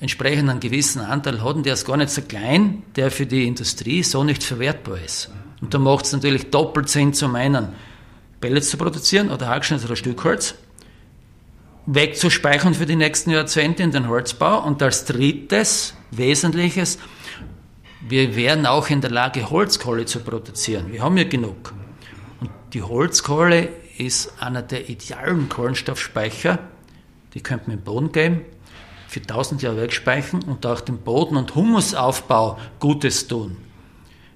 entsprechend 0.00 0.50
einen 0.50 0.60
gewissen 0.60 1.00
Anteil 1.00 1.42
hat 1.42 1.56
und 1.56 1.66
der 1.66 1.74
ist 1.74 1.86
gar 1.86 1.96
nicht 1.96 2.10
so 2.10 2.22
klein, 2.22 2.82
der 2.96 3.10
für 3.10 3.26
die 3.26 3.46
Industrie 3.46 4.02
so 4.02 4.24
nicht 4.24 4.42
verwertbar 4.42 4.98
ist. 5.04 5.30
Und 5.60 5.72
da 5.72 5.78
macht 5.78 6.04
es 6.04 6.12
natürlich 6.12 6.50
doppelt 6.50 6.88
Sinn, 6.88 7.14
zum 7.14 7.34
einen 7.34 7.68
Pellets 8.40 8.70
zu 8.70 8.76
produzieren 8.76 9.30
oder 9.30 9.48
Hackschnitt 9.48 9.84
oder 9.84 9.96
Stückholz, 9.96 10.54
wegzuspeichern 11.86 12.74
für 12.74 12.84
die 12.84 12.96
nächsten 12.96 13.30
Jahrzehnte 13.30 13.82
in 13.82 13.90
den 13.90 14.08
Holzbau 14.08 14.64
und 14.64 14.82
als 14.82 15.04
drittes, 15.04 15.94
wesentliches, 16.10 16.98
wir 18.08 18.36
wären 18.36 18.66
auch 18.66 18.90
in 18.90 19.00
der 19.00 19.10
Lage, 19.10 19.50
Holzkohle 19.50 20.04
zu 20.04 20.20
produzieren. 20.20 20.92
Wir 20.92 21.02
haben 21.02 21.16
ja 21.16 21.24
genug. 21.24 21.74
Und 22.40 22.50
die 22.72 22.82
Holzkohle 22.82 23.68
ist 23.98 24.40
einer 24.40 24.62
der 24.62 24.88
idealen 24.88 25.48
Kohlenstoffspeicher. 25.48 26.58
Die 27.34 27.40
könnte 27.40 27.70
man 27.70 27.78
im 27.78 27.84
Boden 27.84 28.12
geben, 28.12 28.42
für 29.06 29.22
tausend 29.22 29.62
Jahre 29.62 29.82
wegspeichern 29.82 30.42
und 30.42 30.64
auch 30.66 30.80
dem 30.80 30.98
Boden- 30.98 31.36
und 31.36 31.54
Humusaufbau 31.54 32.58
Gutes 32.78 33.28
tun. 33.28 33.56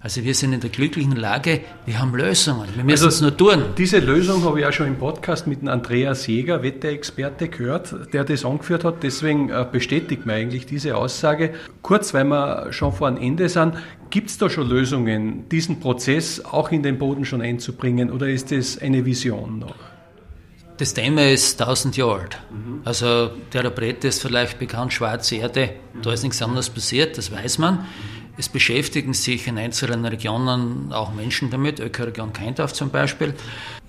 Also 0.03 0.25
wir 0.25 0.35
sind 0.35 0.55
in 0.55 0.61
der 0.61 0.71
glücklichen 0.71 1.15
Lage, 1.15 1.61
wir 1.85 2.01
haben 2.01 2.15
Lösungen, 2.17 2.67
wir 2.75 2.85
müssen 2.85 3.05
also 3.05 3.09
es 3.09 3.21
nur 3.21 3.37
tun. 3.37 3.63
Diese 3.77 3.99
Lösung 3.99 4.43
habe 4.45 4.61
ich 4.61 4.67
auch 4.67 4.73
schon 4.73 4.87
im 4.87 4.97
Podcast 4.97 5.47
mit 5.47 5.69
Andreas 5.69 6.27
Jäger, 6.27 6.63
Wetterexperte, 6.63 7.49
gehört, 7.49 7.95
der 8.15 8.25
das 8.25 8.47
angeführt 8.47 8.83
hat. 8.83 9.03
Deswegen 9.03 9.51
äh, 9.51 9.67
bestätigt 9.71 10.25
mir 10.25 10.33
eigentlich 10.33 10.65
diese 10.65 10.97
Aussage. 10.97 11.53
Kurz, 11.83 12.15
weil 12.15 12.25
wir 12.25 12.73
schon 12.73 12.95
vor 12.95 13.09
einem 13.09 13.19
Ende 13.19 13.51
sind, 13.51 13.75
gibt 14.09 14.31
es 14.31 14.39
da 14.39 14.49
schon 14.49 14.71
Lösungen, 14.71 15.47
diesen 15.51 15.81
Prozess 15.81 16.43
auch 16.47 16.73
in 16.73 16.83
den 16.83 16.97
Boden 16.97 17.27
schon 17.27 17.43
einzubringen 17.43 18.11
oder 18.11 18.27
ist 18.27 18.53
das 18.53 18.79
eine 18.79 19.05
Vision 19.05 19.59
noch? 19.59 19.75
Das 20.81 20.95
Thema 20.95 21.31
ist 21.31 21.61
1000 21.61 21.99
Jahre 21.99 22.21
alt. 22.21 22.39
Mhm. 22.51 22.81
Also 22.87 23.33
der 23.53 23.69
Brett 23.69 24.03
ist 24.05 24.23
vielleicht 24.23 24.59
bekannt, 24.59 24.95
schwarze 24.95 25.37
Erde, 25.37 25.75
da 26.03 26.11
ist 26.11 26.23
nichts 26.23 26.41
anderes 26.41 26.71
passiert, 26.71 27.19
das 27.19 27.31
weiß 27.31 27.59
man. 27.59 27.87
Es 28.39 28.49
beschäftigen 28.49 29.13
sich 29.13 29.47
in 29.47 29.59
einzelnen 29.59 30.07
Regionen 30.07 30.91
auch 30.95 31.13
Menschen 31.13 31.51
damit, 31.51 31.81
Ökoregion 31.81 32.33
Keindorf 32.33 32.73
zum 32.73 32.89
Beispiel. 32.89 33.35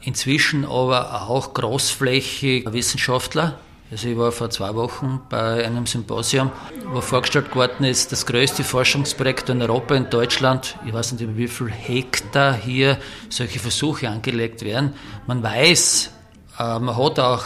Inzwischen 0.02 0.66
aber 0.66 1.30
auch 1.30 1.54
großflächig 1.54 2.74
Wissenschaftler. 2.74 3.58
Also 3.90 4.10
ich 4.10 4.18
war 4.18 4.34
vor 4.34 4.50
zwei 4.50 4.76
Wochen 4.76 5.22
bei 5.30 5.66
einem 5.66 5.86
Symposium, 5.86 6.52
wo 6.92 7.00
vorgestellt 7.00 7.56
worden 7.56 7.86
ist, 7.86 8.12
das 8.12 8.26
größte 8.26 8.66
Forschungsprojekt 8.66 9.48
in 9.48 9.62
Europa, 9.62 9.96
in 9.96 10.10
Deutschland. 10.10 10.76
Ich 10.86 10.92
weiß 10.92 11.14
nicht, 11.14 11.22
über 11.22 11.38
wie 11.38 11.48
viel 11.48 11.70
Hektar 11.70 12.54
hier 12.54 12.98
solche 13.30 13.60
Versuche 13.60 14.10
angelegt 14.10 14.64
werden. 14.64 14.94
Man 15.26 15.42
weiß, 15.42 16.12
man 16.80 16.98
hat 16.98 17.20
auch 17.20 17.44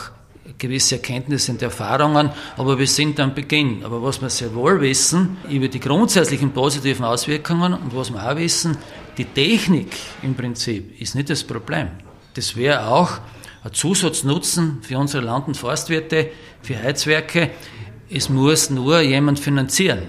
gewisse 0.57 0.95
Erkenntnisse 0.95 1.51
und 1.51 1.61
Erfahrungen, 1.61 2.29
aber 2.57 2.77
wir 2.77 2.87
sind 2.87 3.19
am 3.19 3.33
Beginn. 3.33 3.83
Aber 3.83 4.01
was 4.01 4.21
wir 4.21 4.29
sehr 4.29 4.53
wohl 4.53 4.79
wissen, 4.81 5.37
über 5.49 5.67
die 5.67 5.79
grundsätzlichen 5.79 6.51
positiven 6.51 7.05
Auswirkungen 7.05 7.73
und 7.73 7.95
was 7.95 8.11
wir 8.11 8.23
auch 8.23 8.35
wissen, 8.35 8.77
die 9.17 9.25
Technik 9.25 9.95
im 10.21 10.35
Prinzip 10.35 10.99
ist 11.01 11.15
nicht 11.15 11.29
das 11.29 11.43
Problem. 11.43 11.87
Das 12.33 12.55
wäre 12.55 12.87
auch 12.87 13.19
ein 13.63 13.73
Zusatznutzen 13.73 14.79
für 14.81 14.97
unsere 14.97 15.23
Land- 15.23 15.47
und 15.47 15.57
Forstwirte, 15.57 16.29
für 16.61 16.77
Heizwerke. 16.77 17.51
Es 18.09 18.29
muss 18.29 18.69
nur 18.69 19.01
jemand 19.01 19.39
finanzieren. 19.39 20.03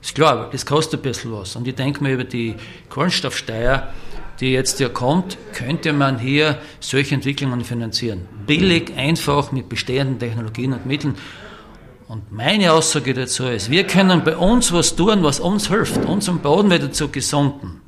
Ist 0.00 0.14
klar, 0.14 0.48
das 0.50 0.64
kostet 0.64 1.00
ein 1.00 1.02
bisschen 1.02 1.32
was. 1.32 1.54
Und 1.54 1.68
ich 1.68 1.74
denke 1.74 2.02
mir 2.02 2.14
über 2.14 2.24
die 2.24 2.56
Kohlenstoffsteuer, 2.88 3.92
die 4.40 4.52
jetzt 4.52 4.80
ja 4.80 4.88
kommt, 4.88 5.38
könnte 5.52 5.92
man 5.92 6.18
hier 6.18 6.58
solche 6.80 7.14
Entwicklungen 7.14 7.62
finanzieren. 7.64 8.28
Billig, 8.46 8.92
einfach, 8.96 9.52
mit 9.52 9.68
bestehenden 9.68 10.18
Technologien 10.18 10.72
und 10.72 10.86
Mitteln. 10.86 11.16
Und 12.08 12.30
meine 12.30 12.72
Aussage 12.72 13.14
dazu 13.14 13.44
ist, 13.44 13.70
wir 13.70 13.86
können 13.86 14.22
bei 14.24 14.36
uns 14.36 14.72
was 14.72 14.96
tun, 14.96 15.22
was 15.22 15.40
uns 15.40 15.68
hilft, 15.68 16.04
unseren 16.04 16.40
Boden 16.40 16.70
wieder 16.70 16.92
zu 16.92 17.08
gesunden. 17.08 17.80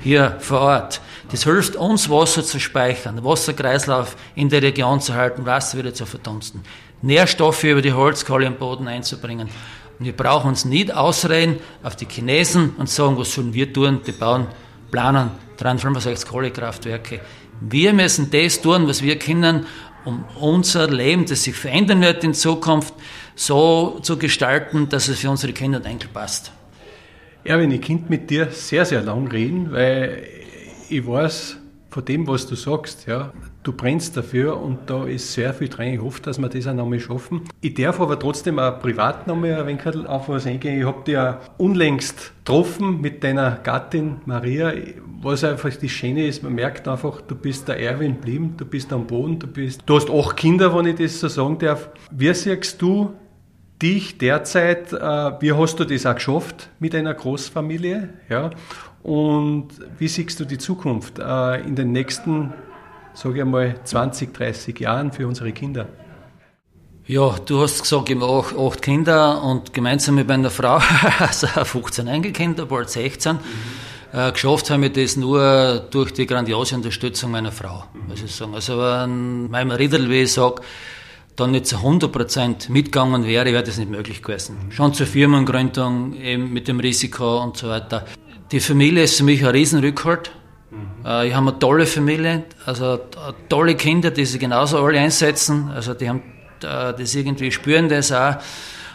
Hier 0.00 0.36
vor 0.40 0.60
Ort. 0.60 1.00
Das 1.30 1.44
hilft 1.44 1.76
uns, 1.76 2.10
Wasser 2.10 2.42
zu 2.42 2.58
speichern, 2.58 3.24
Wasserkreislauf 3.24 4.16
in 4.34 4.48
der 4.48 4.62
Region 4.62 5.00
zu 5.00 5.14
halten, 5.14 5.46
Wasser 5.46 5.78
wieder 5.78 5.94
zu 5.94 6.06
verdunsten, 6.06 6.62
Nährstoffe 7.02 7.64
über 7.64 7.82
die 7.82 7.92
Holzkohle 7.92 8.46
im 8.46 8.56
Boden 8.56 8.88
einzubringen. 8.88 9.48
Und 9.98 10.04
wir 10.06 10.16
brauchen 10.16 10.48
uns 10.48 10.64
nicht 10.64 10.92
ausreden 10.92 11.58
auf 11.82 11.96
die 11.96 12.06
Chinesen 12.06 12.74
und 12.78 12.88
sagen, 12.88 13.16
was 13.16 13.34
sollen 13.34 13.54
wir 13.54 13.72
tun? 13.72 14.00
Die 14.06 14.12
bauen, 14.12 14.46
planen 14.90 15.30
365 15.60 16.28
Kohlekraftwerke. 16.28 17.20
Wir 17.60 17.92
müssen 17.92 18.30
das 18.30 18.60
tun, 18.60 18.88
was 18.88 19.02
wir 19.02 19.18
können, 19.18 19.66
um 20.04 20.24
unser 20.40 20.88
Leben, 20.88 21.26
das 21.26 21.44
sich 21.44 21.54
verändern 21.54 22.00
wird 22.00 22.24
in 22.24 22.32
Zukunft, 22.32 22.94
so 23.34 23.98
zu 24.02 24.18
gestalten, 24.18 24.88
dass 24.88 25.08
es 25.08 25.20
für 25.20 25.30
unsere 25.30 25.52
Kinder 25.52 25.78
und 25.78 25.86
Enkel 25.86 26.08
passt. 26.12 26.52
Erwin, 27.44 27.70
ich 27.70 27.82
könnte 27.82 28.06
mit 28.08 28.30
dir 28.30 28.50
sehr, 28.50 28.84
sehr 28.84 29.02
lang 29.02 29.28
reden, 29.28 29.72
weil 29.72 30.26
ich 30.88 31.06
weiß 31.06 31.56
von 31.90 32.04
dem, 32.04 32.26
was 32.26 32.46
du 32.46 32.54
sagst, 32.54 33.06
ja, 33.06 33.32
du 33.62 33.72
brennst 33.72 34.16
dafür 34.16 34.60
und 34.60 34.88
da 34.88 35.04
ist 35.04 35.32
sehr 35.32 35.52
viel 35.52 35.68
drin. 35.68 35.94
Ich 35.94 36.00
hoffe, 36.00 36.22
dass 36.22 36.38
wir 36.38 36.48
das 36.48 36.66
auch 36.66 36.74
nochmal 36.74 37.00
schaffen. 37.00 37.42
Ich 37.60 37.74
darf 37.74 38.00
aber 38.00 38.18
trotzdem 38.18 38.58
auch 38.58 38.80
privat 38.80 39.26
nochmal 39.26 39.54
ein 39.54 39.66
wenig 39.66 40.06
auf 40.06 40.28
was 40.28 40.46
eingehen. 40.46 40.80
Ich 40.80 40.86
habe 40.86 41.02
dich 41.04 41.14
ja 41.14 41.40
unlängst 41.58 42.32
getroffen 42.38 43.00
mit 43.00 43.24
deiner 43.24 43.52
Gattin 43.62 44.16
Maria, 44.24 44.72
was 45.22 45.44
einfach 45.44 45.70
das 45.70 45.90
Schöne 45.90 46.26
ist, 46.26 46.42
man 46.42 46.54
merkt 46.54 46.88
einfach, 46.88 47.20
du 47.20 47.34
bist 47.34 47.68
der 47.68 47.78
Erwin 47.78 48.16
blieben, 48.16 48.54
du 48.56 48.64
bist 48.64 48.92
am 48.92 49.06
Boden, 49.06 49.38
du 49.38 49.46
bist, 49.46 49.82
du 49.84 49.96
hast 49.96 50.10
acht 50.10 50.36
Kinder, 50.36 50.74
wenn 50.74 50.86
ich 50.86 50.96
das 50.96 51.20
so 51.20 51.28
sagen 51.28 51.58
darf. 51.58 51.90
Wie 52.10 52.32
siehst 52.32 52.80
du 52.80 53.12
dich 53.82 54.16
derzeit, 54.16 54.92
äh, 54.92 54.96
wie 55.40 55.52
hast 55.52 55.78
du 55.78 55.84
das 55.84 56.06
auch 56.06 56.14
geschafft 56.14 56.70
mit 56.78 56.94
einer 56.94 57.12
Großfamilie? 57.12 58.08
Ja? 58.28 58.50
Und 59.02 59.68
wie 59.98 60.08
siehst 60.08 60.40
du 60.40 60.44
die 60.44 60.58
Zukunft 60.58 61.18
äh, 61.18 61.60
in 61.60 61.76
den 61.76 61.92
nächsten, 61.92 62.54
sage 63.12 63.36
ich 63.36 63.42
einmal, 63.42 63.74
20, 63.84 64.32
30 64.32 64.80
Jahren 64.80 65.12
für 65.12 65.26
unsere 65.26 65.52
Kinder? 65.52 65.86
Ja, 67.06 67.34
du 67.44 67.60
hast 67.60 67.82
gesagt, 67.82 68.08
ich 68.08 68.20
habe 68.20 68.26
acht, 68.26 68.56
acht 68.56 68.82
Kinder 68.82 69.42
und 69.42 69.74
gemeinsam 69.74 70.14
mit 70.14 70.28
meiner 70.28 70.50
Frau, 70.50 70.80
also 71.18 71.46
15 71.46 72.06
Enkelkinder, 72.06 72.66
bald 72.66 72.88
16. 72.88 73.36
Mhm. 73.36 73.40
Äh, 74.12 74.32
geschafft 74.32 74.70
habe 74.70 74.86
ich 74.86 74.92
das 74.92 75.16
nur 75.16 75.86
durch 75.90 76.12
die 76.12 76.26
grandiose 76.26 76.74
Unterstützung 76.74 77.30
meiner 77.30 77.52
Frau, 77.52 77.84
muss 78.08 78.22
ich 78.22 78.34
sagen. 78.34 78.54
Also 78.54 78.78
wenn 78.78 79.48
mein 79.50 79.70
Riedel, 79.70 80.10
wie 80.10 80.22
ich 80.22 80.32
sage, 80.32 80.62
dann 81.36 81.52
nicht 81.52 81.66
zu 81.66 81.76
100% 81.76 82.70
mitgegangen 82.70 83.24
wäre, 83.24 83.46
wäre 83.46 83.62
das 83.62 83.78
nicht 83.78 83.90
möglich 83.90 84.22
gewesen. 84.22 84.56
Schon 84.70 84.94
zur 84.94 85.06
Firmengründung, 85.06 86.14
eben 86.16 86.52
mit 86.52 86.66
dem 86.66 86.80
Risiko 86.80 87.42
und 87.42 87.56
so 87.56 87.68
weiter. 87.68 88.04
Die 88.50 88.60
Familie 88.60 89.04
ist 89.04 89.16
für 89.16 89.24
mich 89.24 89.44
ein 89.44 89.50
Riesenrückhalt. 89.50 90.32
Mhm. 90.70 91.06
Äh, 91.06 91.28
ich 91.28 91.34
habe 91.34 91.48
eine 91.48 91.58
tolle 91.58 91.86
Familie, 91.86 92.44
also 92.66 92.98
tolle 93.48 93.76
Kinder, 93.76 94.10
die 94.10 94.24
sich 94.24 94.40
genauso 94.40 94.84
alle 94.84 94.98
einsetzen. 94.98 95.70
Also 95.72 95.94
die 95.94 96.08
haben 96.08 96.22
äh, 96.62 96.92
das 96.92 97.14
irgendwie 97.14 97.52
spüren 97.52 97.88
das 97.88 98.10
auch. 98.10 98.36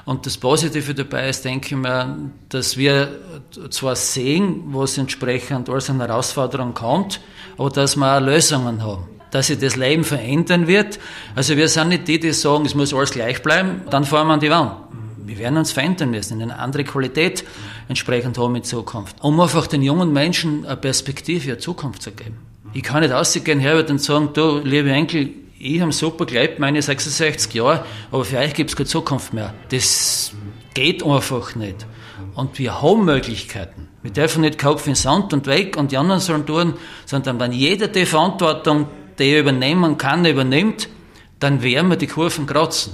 Und 0.06 0.28
das 0.28 0.38
Positive 0.38 0.94
dabei 0.94 1.30
ist, 1.30 1.44
denke 1.46 1.68
ich 1.74 1.76
mir, 1.76 2.16
dass 2.50 2.78
wir 2.78 3.20
zwar 3.72 3.96
sehen, 3.96 4.64
was 4.68 5.00
entsprechend 5.00 5.68
als 5.68 5.90
eine 5.90 6.08
Herausforderung 6.08 6.76
kommt, 6.76 7.20
aber 7.58 7.72
dass 7.72 7.96
wir 7.96 8.18
auch 8.18 8.22
Lösungen 8.22 8.84
haben. 8.84 9.06
Dass 9.32 9.48
sich 9.48 9.58
das 9.58 9.76
Leben 9.76 10.04
verändern 10.04 10.68
wird. 10.68 11.00
Also 11.34 11.58
wir 11.58 11.68
sind 11.68 11.90
nicht 11.90 12.08
die, 12.08 12.20
die 12.20 12.34
sagen, 12.34 12.66
es 12.66 12.76
muss 12.76 12.94
alles 12.94 13.12
gleich 13.12 13.42
bleiben, 13.42 13.82
dann 13.90 14.06
fahren 14.06 14.28
wir 14.28 14.34
an 14.36 14.40
die 14.40 14.52
Wand. 14.52 14.74
wir 15.26 15.40
werden 15.40 15.58
uns 15.58 15.72
verändern 15.72 16.12
müssen, 16.12 16.40
eine 16.40 16.60
andere 16.60 16.84
Qualität 16.84 17.44
entsprechend 17.88 18.38
haben 18.38 18.56
in 18.56 18.64
Zukunft, 18.64 19.16
um 19.22 19.40
einfach 19.40 19.66
den 19.66 19.82
jungen 19.82 20.14
Menschen 20.14 20.66
eine 20.66 20.78
Perspektive, 20.78 21.52
eine 21.52 21.58
Zukunft 21.58 22.04
zu 22.04 22.12
geben. 22.12 22.38
Ich 22.74 22.84
kann 22.84 23.02
nicht 23.02 23.12
rausgehen, 23.12 23.60
Herbert, 23.60 23.90
und 23.90 24.02
sagen, 24.02 24.30
du, 24.34 24.60
liebe 24.60 24.92
Enkel, 24.92 25.32
ich 25.58 25.82
habe 25.82 25.92
super 25.92 26.26
gelebt, 26.26 26.60
meine 26.60 26.82
66 26.82 27.54
Jahre, 27.54 27.86
aber 28.12 28.26
für 28.26 28.38
euch 28.38 28.54
gibt 28.54 28.72
es 28.72 28.76
keine 28.76 28.88
Zukunft 28.88 29.34
mehr. 29.34 29.54
Das 29.70 30.34
geht 30.74 31.04
einfach 31.06 31.56
nicht. 31.56 31.86
Und 32.36 32.60
wir 32.60 32.82
haben 32.82 33.06
Möglichkeiten. 33.06 33.88
Wir 34.04 34.12
dürfen 34.12 34.42
nicht 34.42 34.60
Kopf 34.60 34.86
in 34.88 34.96
Sand 34.96 35.34
und 35.34 35.48
weg 35.48 35.78
und 35.78 35.92
die 35.92 35.98
anderen 35.98 36.20
sollen 36.20 36.46
tun, 36.46 36.74
sondern 37.06 37.40
wenn 37.40 37.54
jeder 37.54 37.88
die 37.88 38.06
Verantwortung, 38.06 38.88
die 39.18 39.32
er 39.32 39.40
übernehmen 39.40 39.98
kann, 39.98 40.26
übernimmt, 40.26 40.90
dann 41.40 41.64
werden 41.64 41.90
wir 41.90 41.98
die 41.98 42.08
Kurven 42.08 42.46
kratzen. 42.46 42.94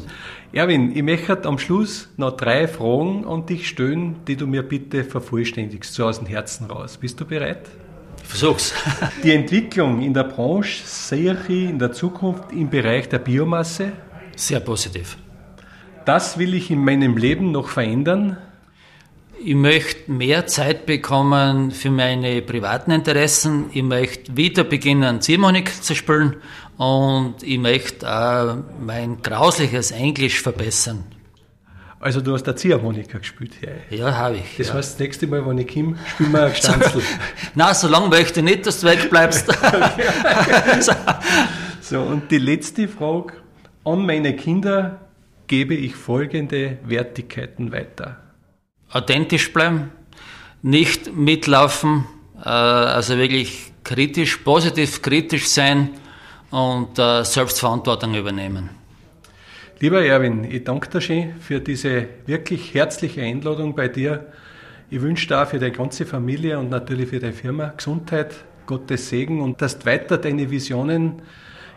Erwin, 0.54 0.96
ich 0.96 1.04
möchte 1.04 1.46
am 1.46 1.58
Schluss 1.58 2.10
noch 2.18 2.36
drei 2.36 2.68
Fragen 2.68 3.26
an 3.26 3.46
dich 3.46 3.68
stellen, 3.68 4.18
die 4.28 4.36
du 4.36 4.48
mir 4.48 4.64
bitte 4.64 5.04
vervollständigst, 5.04 5.94
so 5.94 6.06
aus 6.06 6.20
dem 6.20 6.28
Herzen 6.28 6.66
raus. 6.70 6.98
Bist 6.98 7.20
du 7.20 7.26
bereit? 7.26 7.70
Versuch's. 8.32 8.74
Die 9.26 9.34
Entwicklung 9.34 10.02
in 10.02 10.14
der 10.14 10.24
Branche 10.24 10.84
sehe 10.86 11.38
ich 11.50 11.70
in 11.70 11.80
der 11.80 11.92
Zukunft 11.92 12.54
im 12.54 12.70
Bereich 12.70 13.10
der 13.10 13.20
Biomasse? 13.20 13.92
Sehr 14.38 14.62
positiv. 14.62 15.18
Das 16.06 16.38
will 16.38 16.54
ich 16.54 16.72
in 16.72 16.80
meinem 16.80 17.18
Leben 17.18 17.52
noch 17.52 17.68
verändern? 17.68 18.38
Ich 19.44 19.54
möchte 19.54 20.10
mehr 20.10 20.48
Zeit 20.48 20.86
bekommen 20.86 21.72
für 21.72 21.92
meine 21.92 22.42
privaten 22.42 22.92
Interessen. 22.92 23.66
Ich 23.74 23.84
möchte 23.84 24.38
wieder 24.38 24.64
beginnen, 24.64 25.20
Ziehharmonik 25.20 25.84
zu 25.84 25.94
spielen 25.94 26.38
und 26.78 27.36
ich 27.44 27.60
möchte 27.60 28.10
auch 28.10 28.60
mein 28.80 29.22
grausliches 29.22 29.92
Englisch 29.92 30.42
verbessern. 30.42 31.04
Also 32.02 32.20
du 32.20 32.34
hast 32.34 32.48
der 32.48 32.56
Ziehharmonika 32.56 33.20
gespielt, 33.20 33.54
ja? 33.62 33.70
Ja, 33.96 34.16
habe 34.16 34.38
ich. 34.38 34.58
Das 34.58 34.70
ja. 34.70 34.74
heißt, 34.74 34.94
das 34.94 35.00
nächste 35.00 35.28
Mal, 35.28 35.46
wenn 35.46 35.60
ich 35.60 35.72
komme, 35.72 35.98
spielen 36.10 36.32
wir 36.32 36.46
ein 36.46 36.52
Gestanzel. 36.52 37.04
Nein, 37.56 37.76
so 37.76 37.88
lange 37.88 38.10
möchte 38.10 38.40
ich 38.40 38.44
nicht, 38.44 38.66
dass 38.66 38.80
du 38.80 38.88
wegbleibst. 38.88 39.48
so, 41.82 42.02
und 42.02 42.32
die 42.32 42.40
letzte 42.40 42.88
Frage. 42.88 43.34
An 43.86 44.06
meine 44.06 44.36
Kinder 44.36 45.00
gebe 45.46 45.76
ich 45.76 45.96
folgende 45.96 46.80
Wertigkeiten 46.84 47.72
weiter. 47.72 48.18
Authentisch 48.90 49.54
bleiben, 49.54 49.92
nicht 50.64 51.16
mitlaufen, 51.16 52.06
äh, 52.44 52.50
also 52.50 53.18
wirklich 53.18 53.74
kritisch, 53.84 54.38
positiv 54.38 55.04
kritisch 55.04 55.50
sein 55.50 55.90
und 56.50 56.98
äh, 56.98 57.24
Selbstverantwortung 57.24 58.16
übernehmen. 58.16 58.81
Lieber 59.82 60.06
Erwin, 60.06 60.44
ich 60.44 60.64
danke 60.64 60.90
dir 60.90 61.02
schön 61.02 61.34
für 61.40 61.60
diese 61.60 62.06
wirklich 62.28 62.76
herzliche 62.76 63.24
Einladung 63.24 63.74
bei 63.74 63.88
dir. 63.88 64.28
Ich 64.92 65.02
wünsche 65.02 65.28
dir 65.28 65.42
auch 65.42 65.48
für 65.48 65.58
deine 65.58 65.72
ganze 65.72 66.06
Familie 66.06 66.60
und 66.60 66.70
natürlich 66.70 67.10
für 67.10 67.18
deine 67.18 67.34
Firma 67.34 67.74
Gesundheit, 67.76 68.36
Gottes 68.68 69.10
Segen 69.10 69.42
und 69.42 69.60
dass 69.60 69.80
du 69.80 69.88
weiter 69.88 70.20
deine 70.20 70.52
Visionen 70.52 71.24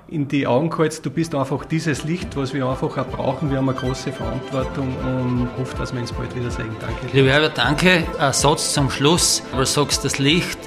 in 0.07 0.29
die 0.29 0.47
Augen 0.47 0.71
hältst. 0.77 1.07
Du 1.07 1.11
bist 1.11 1.35
einfach 1.35 1.65
dieses 1.65 2.05
Licht, 2.05 2.37
was 2.37 2.53
wir 2.53 2.67
einfach 2.67 2.95
auch 2.99 3.07
brauchen. 3.07 3.51
Wir 3.51 3.57
haben 3.57 3.71
eine 3.71 3.79
große 3.79 4.13
Verantwortung 4.13 4.95
und 4.99 5.49
hoffe, 5.57 5.75
dass 5.79 5.95
wir 5.95 6.03
uns 6.03 6.13
bald 6.13 6.37
wieder 6.37 6.51
sehen. 6.51 6.77
Danke. 6.83 7.07
Lieber 7.11 7.31
Herbert, 7.31 7.57
danke. 7.57 8.05
Ein 8.19 8.35
Satz 8.35 8.75
zum 8.75 8.91
Schluss. 8.91 9.43
Du 9.57 9.65
sagst 9.65 10.05
das 10.05 10.19
Licht. 10.19 10.59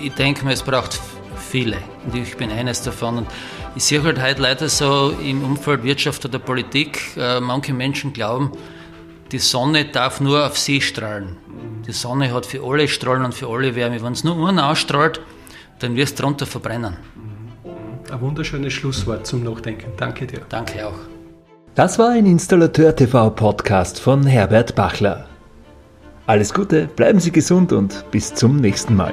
Ich 0.00 0.12
denke 0.12 0.44
mir, 0.44 0.52
es 0.52 0.62
braucht 0.62 1.00
viele. 1.48 1.78
Und 2.06 2.14
ich 2.14 2.36
bin 2.36 2.52
eines 2.52 2.82
davon. 2.82 3.18
Und 3.18 3.26
ich 3.76 3.84
sehe 3.84 4.02
halt 4.02 4.20
heute 4.20 4.42
leider 4.42 4.68
so 4.68 5.10
im 5.22 5.44
Umfeld 5.44 5.82
Wirtschaft 5.82 6.24
oder 6.24 6.38
Politik, 6.38 7.00
äh, 7.16 7.40
manche 7.40 7.72
Menschen 7.72 8.12
glauben, 8.12 8.52
die 9.32 9.38
Sonne 9.38 9.84
darf 9.84 10.20
nur 10.20 10.46
auf 10.46 10.58
sie 10.58 10.80
strahlen. 10.80 11.36
Die 11.86 11.92
Sonne 11.92 12.32
hat 12.32 12.46
für 12.46 12.62
alle 12.64 12.88
Strahlen 12.88 13.24
und 13.24 13.34
für 13.34 13.48
alle 13.48 13.74
Wärme. 13.74 14.02
Wenn 14.02 14.12
es 14.12 14.24
nur 14.24 14.48
einen 14.48 14.58
ausstrahlt, 14.58 15.20
dann 15.80 15.96
wirst 15.96 16.18
du 16.18 16.22
darunter 16.22 16.46
verbrennen. 16.46 16.96
Ein 18.10 18.20
wunderschönes 18.20 18.72
Schlusswort 18.72 19.26
zum 19.26 19.44
Nachdenken. 19.44 19.92
Danke 19.96 20.26
dir. 20.26 20.40
Danke 20.48 20.86
auch. 20.86 20.98
Das 21.74 21.98
war 21.98 22.10
ein 22.10 22.26
Installateur 22.26 22.96
TV 22.96 23.30
Podcast 23.30 24.00
von 24.00 24.26
Herbert 24.26 24.74
Bachler. 24.74 25.26
Alles 26.26 26.52
Gute, 26.52 26.88
bleiben 26.88 27.20
Sie 27.20 27.32
gesund 27.32 27.72
und 27.72 28.04
bis 28.10 28.34
zum 28.34 28.56
nächsten 28.56 28.96
Mal. 28.96 29.12